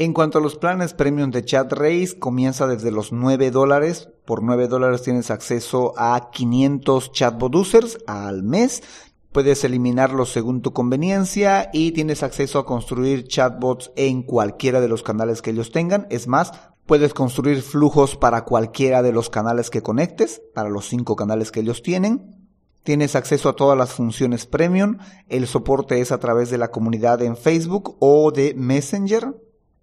En 0.00 0.12
cuanto 0.12 0.38
a 0.38 0.40
los 0.40 0.56
planes 0.56 0.94
premium 0.94 1.32
de 1.32 1.44
ChatRace, 1.44 2.20
comienza 2.20 2.68
desde 2.68 2.92
los 2.92 3.10
9 3.10 3.50
dólares. 3.50 4.08
Por 4.24 4.44
9 4.44 4.68
dólares 4.68 5.02
tienes 5.02 5.32
acceso 5.32 5.92
a 5.96 6.30
500 6.30 7.10
chatbot 7.10 7.52
users 7.56 7.98
al 8.06 8.44
mes 8.44 8.84
Puedes 9.32 9.62
eliminarlos 9.64 10.32
según 10.32 10.62
tu 10.62 10.72
conveniencia 10.72 11.68
y 11.72 11.92
tienes 11.92 12.22
acceso 12.22 12.58
a 12.58 12.66
construir 12.66 13.28
chatbots 13.28 13.92
en 13.94 14.22
cualquiera 14.22 14.80
de 14.80 14.88
los 14.88 15.02
canales 15.02 15.42
que 15.42 15.50
ellos 15.50 15.70
tengan. 15.70 16.06
Es 16.08 16.26
más, 16.26 16.52
puedes 16.86 17.12
construir 17.12 17.60
flujos 17.60 18.16
para 18.16 18.44
cualquiera 18.44 19.02
de 19.02 19.12
los 19.12 19.28
canales 19.28 19.68
que 19.68 19.82
conectes, 19.82 20.40
para 20.54 20.70
los 20.70 20.88
cinco 20.88 21.14
canales 21.14 21.52
que 21.52 21.60
ellos 21.60 21.82
tienen. 21.82 22.48
Tienes 22.82 23.16
acceso 23.16 23.50
a 23.50 23.56
todas 23.56 23.76
las 23.76 23.92
funciones 23.92 24.46
premium. 24.46 24.96
El 25.28 25.46
soporte 25.46 26.00
es 26.00 26.10
a 26.10 26.18
través 26.18 26.48
de 26.48 26.56
la 26.56 26.70
comunidad 26.70 27.20
en 27.20 27.36
Facebook 27.36 27.98
o 28.00 28.32
de 28.32 28.54
Messenger. 28.54 29.34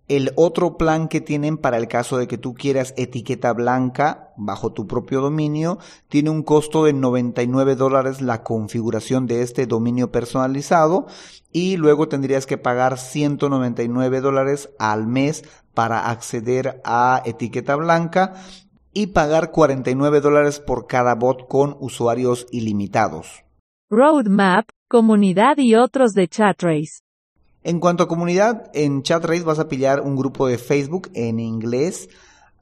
El 0.07 0.33
otro 0.35 0.77
plan 0.77 1.07
que 1.07 1.19
tienen 1.19 1.57
para 1.57 1.77
el 1.77 1.87
caso 1.87 2.17
de 2.17 2.27
que 2.27 2.37
tú 2.37 2.53
quieras 2.53 2.93
etiqueta 2.95 3.51
blanca 3.53 4.33
bajo 4.37 4.71
tu 4.71 4.85
propio 4.85 5.21
dominio 5.21 5.79
tiene 6.09 6.29
un 6.29 6.43
costo 6.43 6.83
de 6.83 6.93
99 6.93 7.75
dólares 7.75 8.21
la 8.21 8.43
configuración 8.43 9.25
de 9.25 9.41
este 9.41 9.65
dominio 9.65 10.11
personalizado 10.11 11.07
y 11.51 11.77
luego 11.77 12.07
tendrías 12.07 12.45
que 12.45 12.59
pagar 12.59 12.99
199 12.99 14.21
dólares 14.21 14.69
al 14.77 15.07
mes 15.07 15.43
para 15.73 16.09
acceder 16.11 16.81
a 16.83 17.23
etiqueta 17.25 17.75
blanca 17.75 18.33
y 18.93 19.07
pagar 19.07 19.51
49 19.51 20.21
dólares 20.21 20.59
por 20.59 20.85
cada 20.85 21.15
bot 21.15 21.47
con 21.47 21.77
usuarios 21.79 22.45
ilimitados. 22.51 23.43
Roadmap, 23.89 24.69
comunidad 24.87 25.57
y 25.57 25.75
otros 25.75 26.13
de 26.13 26.27
ChatRace. 26.27 27.04
En 27.65 27.79
cuanto 27.79 28.03
a 28.03 28.07
comunidad, 28.07 28.69
en 28.75 29.01
ChatRace 29.01 29.41
vas 29.41 29.57
a 29.57 29.67
pillar 29.67 30.01
un 30.01 30.15
grupo 30.15 30.45
de 30.45 30.59
Facebook 30.59 31.09
en 31.15 31.39
inglés 31.39 32.09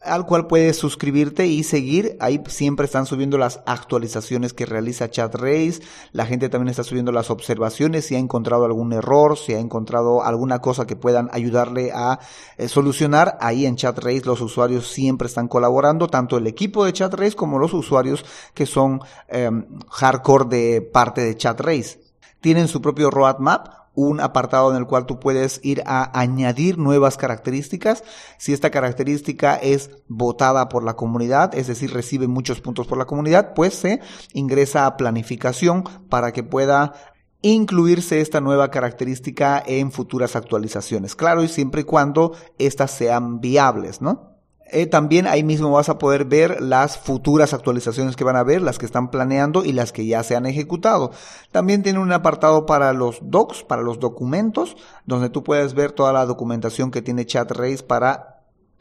al 0.01 0.25
cual 0.25 0.47
puedes 0.47 0.77
suscribirte 0.77 1.45
y 1.45 1.63
seguir. 1.63 2.15
Ahí 2.21 2.41
siempre 2.47 2.85
están 2.85 3.05
subiendo 3.05 3.37
las 3.37 3.59
actualizaciones 3.65 4.53
que 4.53 4.65
realiza 4.65 5.09
ChatRace. 5.09 5.81
La 6.13 6.25
gente 6.25 6.47
también 6.47 6.69
está 6.69 6.85
subiendo 6.85 7.11
las 7.11 7.29
observaciones, 7.31 8.05
si 8.05 8.15
ha 8.15 8.17
encontrado 8.17 8.63
algún 8.63 8.93
error, 8.93 9.37
si 9.37 9.53
ha 9.53 9.59
encontrado 9.59 10.23
alguna 10.23 10.59
cosa 10.59 10.87
que 10.87 10.95
puedan 10.95 11.27
ayudarle 11.33 11.91
a 11.93 12.19
eh, 12.57 12.69
solucionar. 12.69 13.37
Ahí 13.41 13.65
en 13.65 13.75
ChatRace 13.75 14.23
los 14.23 14.39
usuarios 14.39 14.87
siempre 14.87 15.27
están 15.27 15.49
colaborando, 15.49 16.07
tanto 16.07 16.37
el 16.37 16.47
equipo 16.47 16.85
de 16.85 16.93
ChatRace 16.93 17.35
como 17.35 17.59
los 17.59 17.73
usuarios 17.73 18.23
que 18.53 18.65
son 18.65 19.01
em, 19.27 19.65
hardcore 19.89 20.45
de 20.47 20.81
parte 20.81 21.19
de 21.19 21.35
ChatRace. 21.35 21.99
Tienen 22.39 22.69
su 22.69 22.81
propio 22.81 23.11
roadmap 23.11 23.82
un 23.95 24.19
apartado 24.19 24.71
en 24.71 24.77
el 24.77 24.87
cual 24.87 25.05
tú 25.05 25.19
puedes 25.19 25.59
ir 25.63 25.83
a 25.85 26.19
añadir 26.19 26.77
nuevas 26.77 27.17
características. 27.17 28.03
Si 28.37 28.53
esta 28.53 28.71
característica 28.71 29.55
es 29.55 29.91
votada 30.07 30.69
por 30.69 30.83
la 30.83 30.95
comunidad, 30.95 31.55
es 31.55 31.67
decir, 31.67 31.93
recibe 31.93 32.27
muchos 32.27 32.61
puntos 32.61 32.87
por 32.87 32.97
la 32.97 33.05
comunidad, 33.05 33.53
pues 33.53 33.73
se 33.73 34.01
ingresa 34.33 34.85
a 34.85 34.97
planificación 34.97 35.83
para 36.09 36.31
que 36.31 36.43
pueda 36.43 36.93
incluirse 37.41 38.21
esta 38.21 38.41
nueva 38.41 38.71
característica 38.71 39.61
en 39.65 39.91
futuras 39.91 40.35
actualizaciones. 40.35 41.15
Claro, 41.15 41.43
y 41.43 41.47
siempre 41.47 41.81
y 41.81 41.83
cuando 41.83 42.35
estas 42.57 42.91
sean 42.91 43.41
viables, 43.41 44.01
¿no? 44.01 44.32
Eh, 44.73 44.87
también 44.87 45.27
ahí 45.27 45.43
mismo 45.43 45.69
vas 45.71 45.87
a 45.89 45.99
poder 45.99 46.25
ver 46.25 46.59
las 46.59 46.97
futuras 46.97 47.53
actualizaciones 47.53 48.15
que 48.15 48.23
van 48.23 48.35
a 48.35 48.39
haber, 48.39 48.63
las 48.63 48.79
que 48.79 48.87
están 48.87 49.11
planeando 49.11 49.63
y 49.63 49.71
las 49.71 49.91
que 49.91 50.07
ya 50.07 50.23
se 50.23 50.35
han 50.35 50.47
ejecutado. 50.47 51.11
También 51.51 51.83
tiene 51.83 51.99
un 51.99 52.11
apartado 52.11 52.65
para 52.65 52.91
los 52.91 53.19
docs, 53.21 53.63
para 53.63 53.83
los 53.83 53.99
documentos, 53.99 54.75
donde 55.05 55.29
tú 55.29 55.43
puedes 55.43 55.75
ver 55.75 55.91
toda 55.91 56.11
la 56.11 56.25
documentación 56.25 56.89
que 56.89 57.03
tiene 57.03 57.27
ChatRace 57.27 57.83
para 57.83 58.32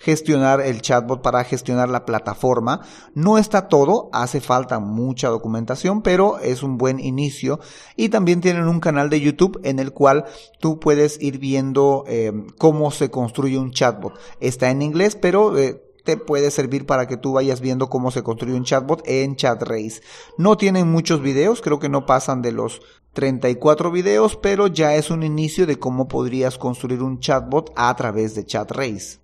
gestionar 0.03 0.61
el 0.61 0.83
chatbot, 0.83 1.23
para 1.23 1.45
gestionar 1.45 1.89
la 1.89 2.05
plataforma. 2.05 2.81
No 3.15 3.39
está 3.39 3.69
todo, 3.69 4.11
hace 4.13 4.41
falta 4.41 4.81
mucha 4.81 5.29
documentación, 5.29 6.03
pero 6.03 6.39
es 6.41 6.63
un 6.65 6.77
buen 6.77 6.99
inicio. 6.99 7.61
Y 7.97 8.09
también 8.09 8.41
tienen 8.41 8.67
un 8.67 8.81
canal 8.81 9.11
de 9.11 9.21
YouTube 9.21 9.61
en 9.63 9.79
el 9.79 9.93
cual 9.93 10.25
tú 10.59 10.81
puedes 10.81 11.23
ir 11.23 11.39
viendo 11.39 12.05
eh, 12.09 12.33
cómo 12.59 12.91
se 12.91 13.11
construye 13.11 13.59
un 13.59 13.71
chatbot. 13.71 14.19
Está 14.41 14.71
en 14.71 14.83
inglés, 14.83 15.17
pero... 15.17 15.57
Eh, 15.57 15.81
te 16.05 16.17
puede 16.17 16.51
servir 16.51 16.85
para 16.85 17.07
que 17.07 17.17
tú 17.17 17.35
vayas 17.35 17.61
viendo 17.61 17.89
cómo 17.89 18.11
se 18.11 18.25
construye 18.25 18.57
un 18.57 18.65
chatbot 18.65 19.03
en 19.07 19.37
ChatRace. 19.37 20.03
No 20.37 20.57
tienen 20.57 20.91
muchos 20.91 21.23
videos, 21.23 21.61
creo 21.63 21.79
que 21.79 21.89
no 21.89 22.07
pasan 22.07 22.43
de 22.43 22.51
los 22.51 22.83
34 23.13 23.93
videos, 23.93 24.35
pero 24.35 24.67
ya 24.67 24.97
es 24.97 25.13
un 25.13 25.23
inicio 25.23 25.65
de 25.65 25.79
cómo 25.79 26.09
podrías 26.09 26.59
construir 26.59 27.05
un 27.05 27.21
chatbot 27.21 27.73
a 27.77 27.95
través 27.95 28.35
de 28.35 28.45
ChatRace. 28.45 29.22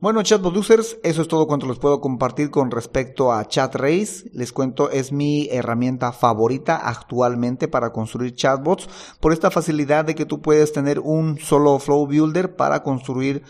Bueno, 0.00 0.22
chatbot 0.22 0.56
users, 0.56 0.96
eso 1.02 1.22
es 1.22 1.26
todo 1.26 1.48
cuanto 1.48 1.66
les 1.66 1.80
puedo 1.80 2.00
compartir 2.00 2.50
con 2.50 2.70
respecto 2.70 3.32
a 3.32 3.48
ChatRace. 3.48 4.30
Les 4.32 4.52
cuento, 4.52 4.90
es 4.90 5.10
mi 5.10 5.48
herramienta 5.50 6.12
favorita 6.12 6.76
actualmente 6.76 7.66
para 7.66 7.90
construir 7.90 8.36
chatbots 8.36 8.88
por 9.18 9.32
esta 9.32 9.50
facilidad 9.50 10.04
de 10.04 10.14
que 10.14 10.24
tú 10.24 10.40
puedes 10.40 10.72
tener 10.72 11.00
un 11.00 11.40
solo 11.40 11.80
flow 11.80 12.06
builder 12.06 12.54
para 12.54 12.84
construir 12.84 13.42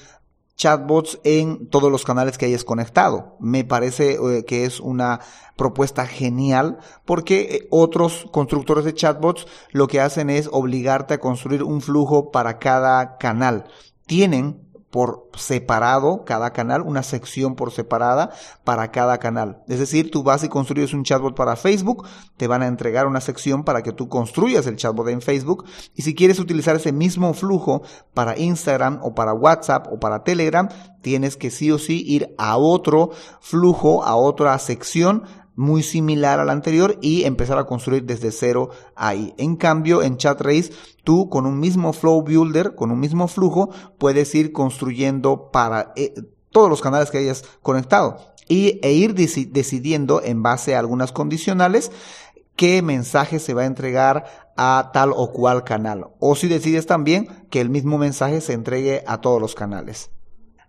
chatbots 0.56 1.20
en 1.22 1.68
todos 1.68 1.92
los 1.92 2.06
canales 2.06 2.38
que 2.38 2.46
hayas 2.46 2.64
conectado. 2.64 3.36
Me 3.40 3.64
parece 3.64 4.14
eh, 4.14 4.46
que 4.46 4.64
es 4.64 4.80
una 4.80 5.20
propuesta 5.54 6.06
genial 6.06 6.78
porque 7.04 7.40
eh, 7.40 7.68
otros 7.70 8.24
constructores 8.32 8.86
de 8.86 8.94
chatbots 8.94 9.46
lo 9.70 9.86
que 9.86 10.00
hacen 10.00 10.30
es 10.30 10.48
obligarte 10.50 11.12
a 11.12 11.20
construir 11.20 11.62
un 11.62 11.82
flujo 11.82 12.30
para 12.30 12.58
cada 12.58 13.18
canal. 13.18 13.66
Tienen 14.06 14.66
por 14.90 15.28
separado 15.36 16.24
cada 16.24 16.52
canal, 16.52 16.82
una 16.82 17.02
sección 17.02 17.54
por 17.54 17.72
separada 17.72 18.30
para 18.64 18.90
cada 18.90 19.18
canal. 19.18 19.62
Es 19.68 19.78
decir, 19.78 20.10
tú 20.10 20.22
vas 20.22 20.44
y 20.44 20.48
construyes 20.48 20.94
un 20.94 21.04
chatbot 21.04 21.36
para 21.36 21.56
Facebook, 21.56 22.06
te 22.36 22.46
van 22.46 22.62
a 22.62 22.66
entregar 22.66 23.06
una 23.06 23.20
sección 23.20 23.64
para 23.64 23.82
que 23.82 23.92
tú 23.92 24.08
construyas 24.08 24.66
el 24.66 24.76
chatbot 24.76 25.08
en 25.08 25.20
Facebook 25.20 25.66
y 25.94 26.02
si 26.02 26.14
quieres 26.14 26.38
utilizar 26.38 26.76
ese 26.76 26.92
mismo 26.92 27.34
flujo 27.34 27.82
para 28.14 28.38
Instagram 28.38 29.00
o 29.02 29.14
para 29.14 29.34
WhatsApp 29.34 29.88
o 29.92 30.00
para 30.00 30.24
Telegram, 30.24 30.68
tienes 31.02 31.36
que 31.36 31.50
sí 31.50 31.70
o 31.70 31.78
sí 31.78 32.02
ir 32.06 32.34
a 32.38 32.56
otro 32.56 33.10
flujo, 33.40 34.04
a 34.04 34.16
otra 34.16 34.58
sección 34.58 35.24
muy 35.58 35.82
similar 35.82 36.38
al 36.38 36.50
anterior 36.50 36.98
y 37.02 37.24
empezar 37.24 37.58
a 37.58 37.66
construir 37.66 38.04
desde 38.04 38.30
cero 38.30 38.70
ahí. 38.94 39.34
En 39.38 39.56
cambio, 39.56 40.02
en 40.02 40.16
ChatRace, 40.16 40.70
tú 41.02 41.28
con 41.28 41.46
un 41.46 41.58
mismo 41.58 41.92
flow 41.92 42.22
builder, 42.22 42.76
con 42.76 42.92
un 42.92 43.00
mismo 43.00 43.26
flujo, 43.26 43.70
puedes 43.98 44.32
ir 44.36 44.52
construyendo 44.52 45.50
para 45.50 45.92
eh, 45.96 46.14
todos 46.50 46.70
los 46.70 46.80
canales 46.80 47.10
que 47.10 47.18
hayas 47.18 47.44
conectado 47.60 48.18
y, 48.48 48.78
e 48.84 48.92
ir 48.92 49.14
decidiendo 49.14 50.22
en 50.22 50.44
base 50.44 50.76
a 50.76 50.78
algunas 50.78 51.10
condicionales 51.10 51.90
qué 52.54 52.80
mensaje 52.80 53.40
se 53.40 53.52
va 53.52 53.62
a 53.62 53.66
entregar 53.66 54.26
a 54.56 54.90
tal 54.94 55.12
o 55.12 55.32
cual 55.32 55.64
canal. 55.64 56.06
O 56.20 56.36
si 56.36 56.46
decides 56.46 56.86
también 56.86 57.46
que 57.50 57.60
el 57.60 57.68
mismo 57.68 57.98
mensaje 57.98 58.40
se 58.40 58.52
entregue 58.52 59.02
a 59.08 59.20
todos 59.20 59.40
los 59.40 59.56
canales. 59.56 60.10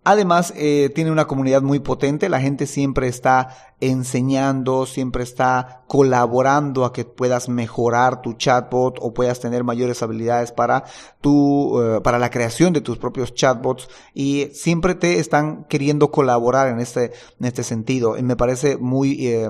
Además, 0.04 0.54
eh, 0.56 0.92
tiene 0.96 1.12
una 1.12 1.26
comunidad 1.26 1.62
muy 1.62 1.80
potente, 1.80 2.30
la 2.30 2.42
gente 2.42 2.66
siempre 2.66 3.08
está 3.08 3.69
enseñando, 3.82 4.86
siempre 4.86 5.24
está 5.24 5.84
colaborando 5.88 6.86
a 6.86 6.94
que 6.94 7.06
puedas 7.06 7.50
mejorar 7.50 8.22
tu 8.22 8.34
chatbot 8.34 8.98
o 9.02 9.14
puedas 9.14 9.40
tener 9.40 9.64
mayores 9.64 10.04
habilidades 10.04 10.52
para 10.52 10.84
tu, 11.22 11.82
eh, 11.82 12.02
para 12.02 12.20
la 12.20 12.30
creación 12.30 12.74
de 12.74 12.82
tus 12.82 12.98
propios 12.98 13.34
chatbots 13.34 13.90
y 14.14 14.50
siempre 14.54 14.96
te 14.96 15.20
están 15.20 15.66
queriendo 15.66 16.12
colaborar 16.12 16.68
en 16.68 16.80
este, 16.80 17.12
en 17.40 17.46
este 17.46 17.64
sentido. 17.64 18.18
Y 18.18 18.24
me 18.24 18.36
parece 18.36 18.78
muy, 18.78 19.28
eh, 19.28 19.50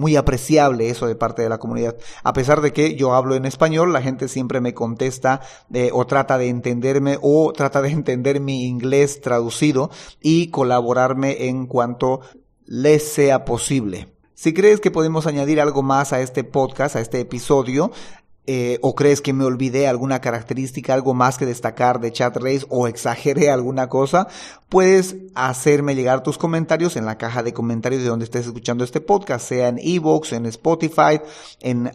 muy 0.00 0.16
apreciable 0.16 0.88
eso 0.88 1.06
de 1.06 1.14
parte 1.14 1.42
de 1.42 1.48
la 1.48 1.58
comunidad. 1.58 1.96
A 2.22 2.32
pesar 2.32 2.60
de 2.60 2.72
que 2.72 2.94
yo 2.96 3.14
hablo 3.14 3.34
en 3.34 3.44
español, 3.44 3.92
la 3.92 4.02
gente 4.02 4.28
siempre 4.28 4.60
me 4.60 4.74
contesta 4.74 5.40
eh, 5.72 5.90
o 5.92 6.06
trata 6.06 6.38
de 6.38 6.48
entenderme 6.48 7.18
o 7.20 7.52
trata 7.52 7.82
de 7.82 7.90
entender 7.90 8.40
mi 8.40 8.64
inglés 8.64 9.20
traducido 9.20 9.90
y 10.20 10.48
colaborarme 10.48 11.48
en 11.48 11.66
cuanto 11.66 12.20
les 12.70 13.02
sea 13.02 13.44
posible. 13.44 14.06
Si 14.34 14.54
crees 14.54 14.80
que 14.80 14.92
podemos 14.92 15.26
añadir 15.26 15.60
algo 15.60 15.82
más 15.82 16.12
a 16.12 16.20
este 16.20 16.44
podcast, 16.44 16.94
a 16.94 17.00
este 17.00 17.18
episodio, 17.18 17.90
eh, 18.46 18.78
o 18.80 18.94
crees 18.94 19.20
que 19.20 19.32
me 19.32 19.44
olvidé 19.44 19.88
alguna 19.88 20.20
característica, 20.20 20.94
algo 20.94 21.12
más 21.12 21.36
que 21.36 21.46
destacar 21.46 22.00
de 22.00 22.12
ChatRace 22.12 22.66
o 22.68 22.86
exageré 22.86 23.50
alguna 23.50 23.88
cosa, 23.88 24.28
puedes 24.68 25.16
hacerme 25.34 25.96
llegar 25.96 26.22
tus 26.22 26.38
comentarios 26.38 26.94
en 26.94 27.06
la 27.06 27.18
caja 27.18 27.42
de 27.42 27.52
comentarios 27.52 28.02
de 28.02 28.08
donde 28.08 28.24
estés 28.24 28.46
escuchando 28.46 28.84
este 28.84 29.00
podcast, 29.00 29.48
sea 29.48 29.66
en 29.66 29.78
Evox, 29.80 30.32
en 30.32 30.46
Spotify, 30.46 31.20
en 31.60 31.90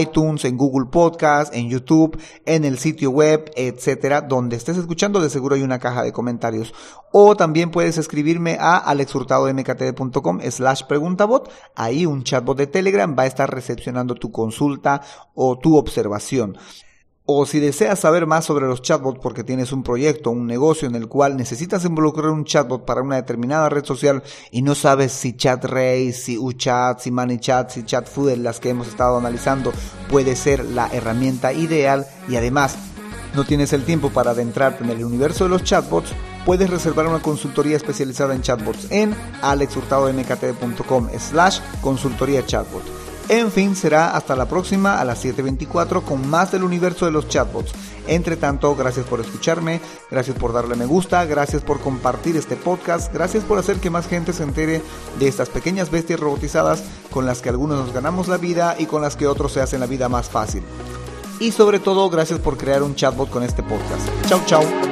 iTunes, 0.00 0.44
en 0.44 0.56
Google 0.56 0.86
Podcast, 0.90 1.54
en 1.54 1.68
YouTube, 1.68 2.20
en 2.46 2.64
el 2.64 2.78
sitio 2.78 3.10
web, 3.10 3.50
etcétera, 3.56 4.20
donde 4.20 4.56
estés 4.56 4.76
escuchando, 4.76 5.20
de 5.20 5.30
seguro 5.30 5.54
hay 5.56 5.62
una 5.62 5.78
caja 5.78 6.02
de 6.02 6.12
comentarios. 6.12 6.74
O 7.12 7.36
también 7.36 7.70
puedes 7.70 7.98
escribirme 7.98 8.56
a 8.60 8.76
alexhurtadomktd.com 8.76 10.40
slash 10.50 10.82
preguntabot. 10.84 11.50
Ahí 11.74 12.06
un 12.06 12.22
chatbot 12.22 12.56
de 12.56 12.66
Telegram 12.66 13.16
va 13.18 13.24
a 13.24 13.26
estar 13.26 13.52
recepcionando 13.52 14.14
tu 14.14 14.30
consulta 14.30 15.02
o 15.34 15.58
tu 15.58 15.76
observación. 15.76 16.56
O 17.32 17.46
si 17.46 17.60
deseas 17.60 18.00
saber 18.00 18.26
más 18.26 18.44
sobre 18.44 18.66
los 18.66 18.82
chatbots 18.82 19.20
porque 19.22 19.44
tienes 19.44 19.70
un 19.70 19.84
proyecto, 19.84 20.32
un 20.32 20.48
negocio 20.48 20.88
en 20.88 20.96
el 20.96 21.06
cual 21.06 21.36
necesitas 21.36 21.84
involucrar 21.84 22.30
un 22.30 22.44
chatbot 22.44 22.84
para 22.84 23.02
una 23.02 23.14
determinada 23.14 23.68
red 23.68 23.84
social 23.84 24.24
y 24.50 24.62
no 24.62 24.74
sabes 24.74 25.12
si 25.12 25.36
ChatRace, 25.36 26.12
si 26.12 26.36
UChat, 26.36 26.98
si 26.98 27.12
ManyChat, 27.12 27.70
si 27.70 27.84
ChatFood, 27.84 28.32
las 28.38 28.58
que 28.58 28.70
hemos 28.70 28.88
estado 28.88 29.16
analizando, 29.16 29.72
puede 30.10 30.34
ser 30.34 30.64
la 30.64 30.88
herramienta 30.88 31.52
ideal 31.52 32.04
y 32.28 32.34
además 32.34 32.76
no 33.36 33.44
tienes 33.44 33.72
el 33.72 33.84
tiempo 33.84 34.10
para 34.10 34.32
adentrarte 34.32 34.82
en 34.82 34.90
el 34.90 35.04
universo 35.04 35.44
de 35.44 35.50
los 35.50 35.62
chatbots, 35.62 36.10
puedes 36.44 36.68
reservar 36.68 37.06
una 37.06 37.22
consultoría 37.22 37.76
especializada 37.76 38.34
en 38.34 38.42
chatbots 38.42 38.90
en 38.90 39.14
alexhurtadomktd.com 39.42 41.08
slash 41.16 41.60
consultoría 41.80 42.44
chatbot. 42.44 43.09
En 43.28 43.52
fin, 43.52 43.76
será 43.76 44.16
hasta 44.16 44.34
la 44.34 44.48
próxima 44.48 45.00
a 45.00 45.04
las 45.04 45.24
7.24 45.24 46.02
con 46.02 46.28
más 46.28 46.50
del 46.50 46.64
universo 46.64 47.06
de 47.06 47.12
los 47.12 47.28
chatbots. 47.28 47.72
Entre 48.06 48.36
tanto, 48.36 48.74
gracias 48.74 49.06
por 49.06 49.20
escucharme, 49.20 49.80
gracias 50.10 50.36
por 50.36 50.52
darle 50.52 50.74
me 50.74 50.86
gusta, 50.86 51.24
gracias 51.26 51.62
por 51.62 51.80
compartir 51.80 52.36
este 52.36 52.56
podcast, 52.56 53.12
gracias 53.12 53.44
por 53.44 53.58
hacer 53.58 53.76
que 53.76 53.90
más 53.90 54.08
gente 54.08 54.32
se 54.32 54.42
entere 54.42 54.82
de 55.18 55.28
estas 55.28 55.48
pequeñas 55.48 55.90
bestias 55.90 56.18
robotizadas 56.18 56.82
con 57.10 57.24
las 57.24 57.40
que 57.40 57.50
algunos 57.50 57.78
nos 57.78 57.94
ganamos 57.94 58.26
la 58.26 58.36
vida 58.36 58.74
y 58.78 58.86
con 58.86 59.02
las 59.02 59.16
que 59.16 59.28
otros 59.28 59.52
se 59.52 59.60
hacen 59.60 59.80
la 59.80 59.86
vida 59.86 60.08
más 60.08 60.28
fácil. 60.28 60.64
Y 61.38 61.52
sobre 61.52 61.78
todo, 61.78 62.10
gracias 62.10 62.40
por 62.40 62.56
crear 62.56 62.82
un 62.82 62.94
chatbot 62.94 63.30
con 63.30 63.42
este 63.42 63.62
podcast. 63.62 64.08
Chau, 64.28 64.40
chau. 64.44 64.89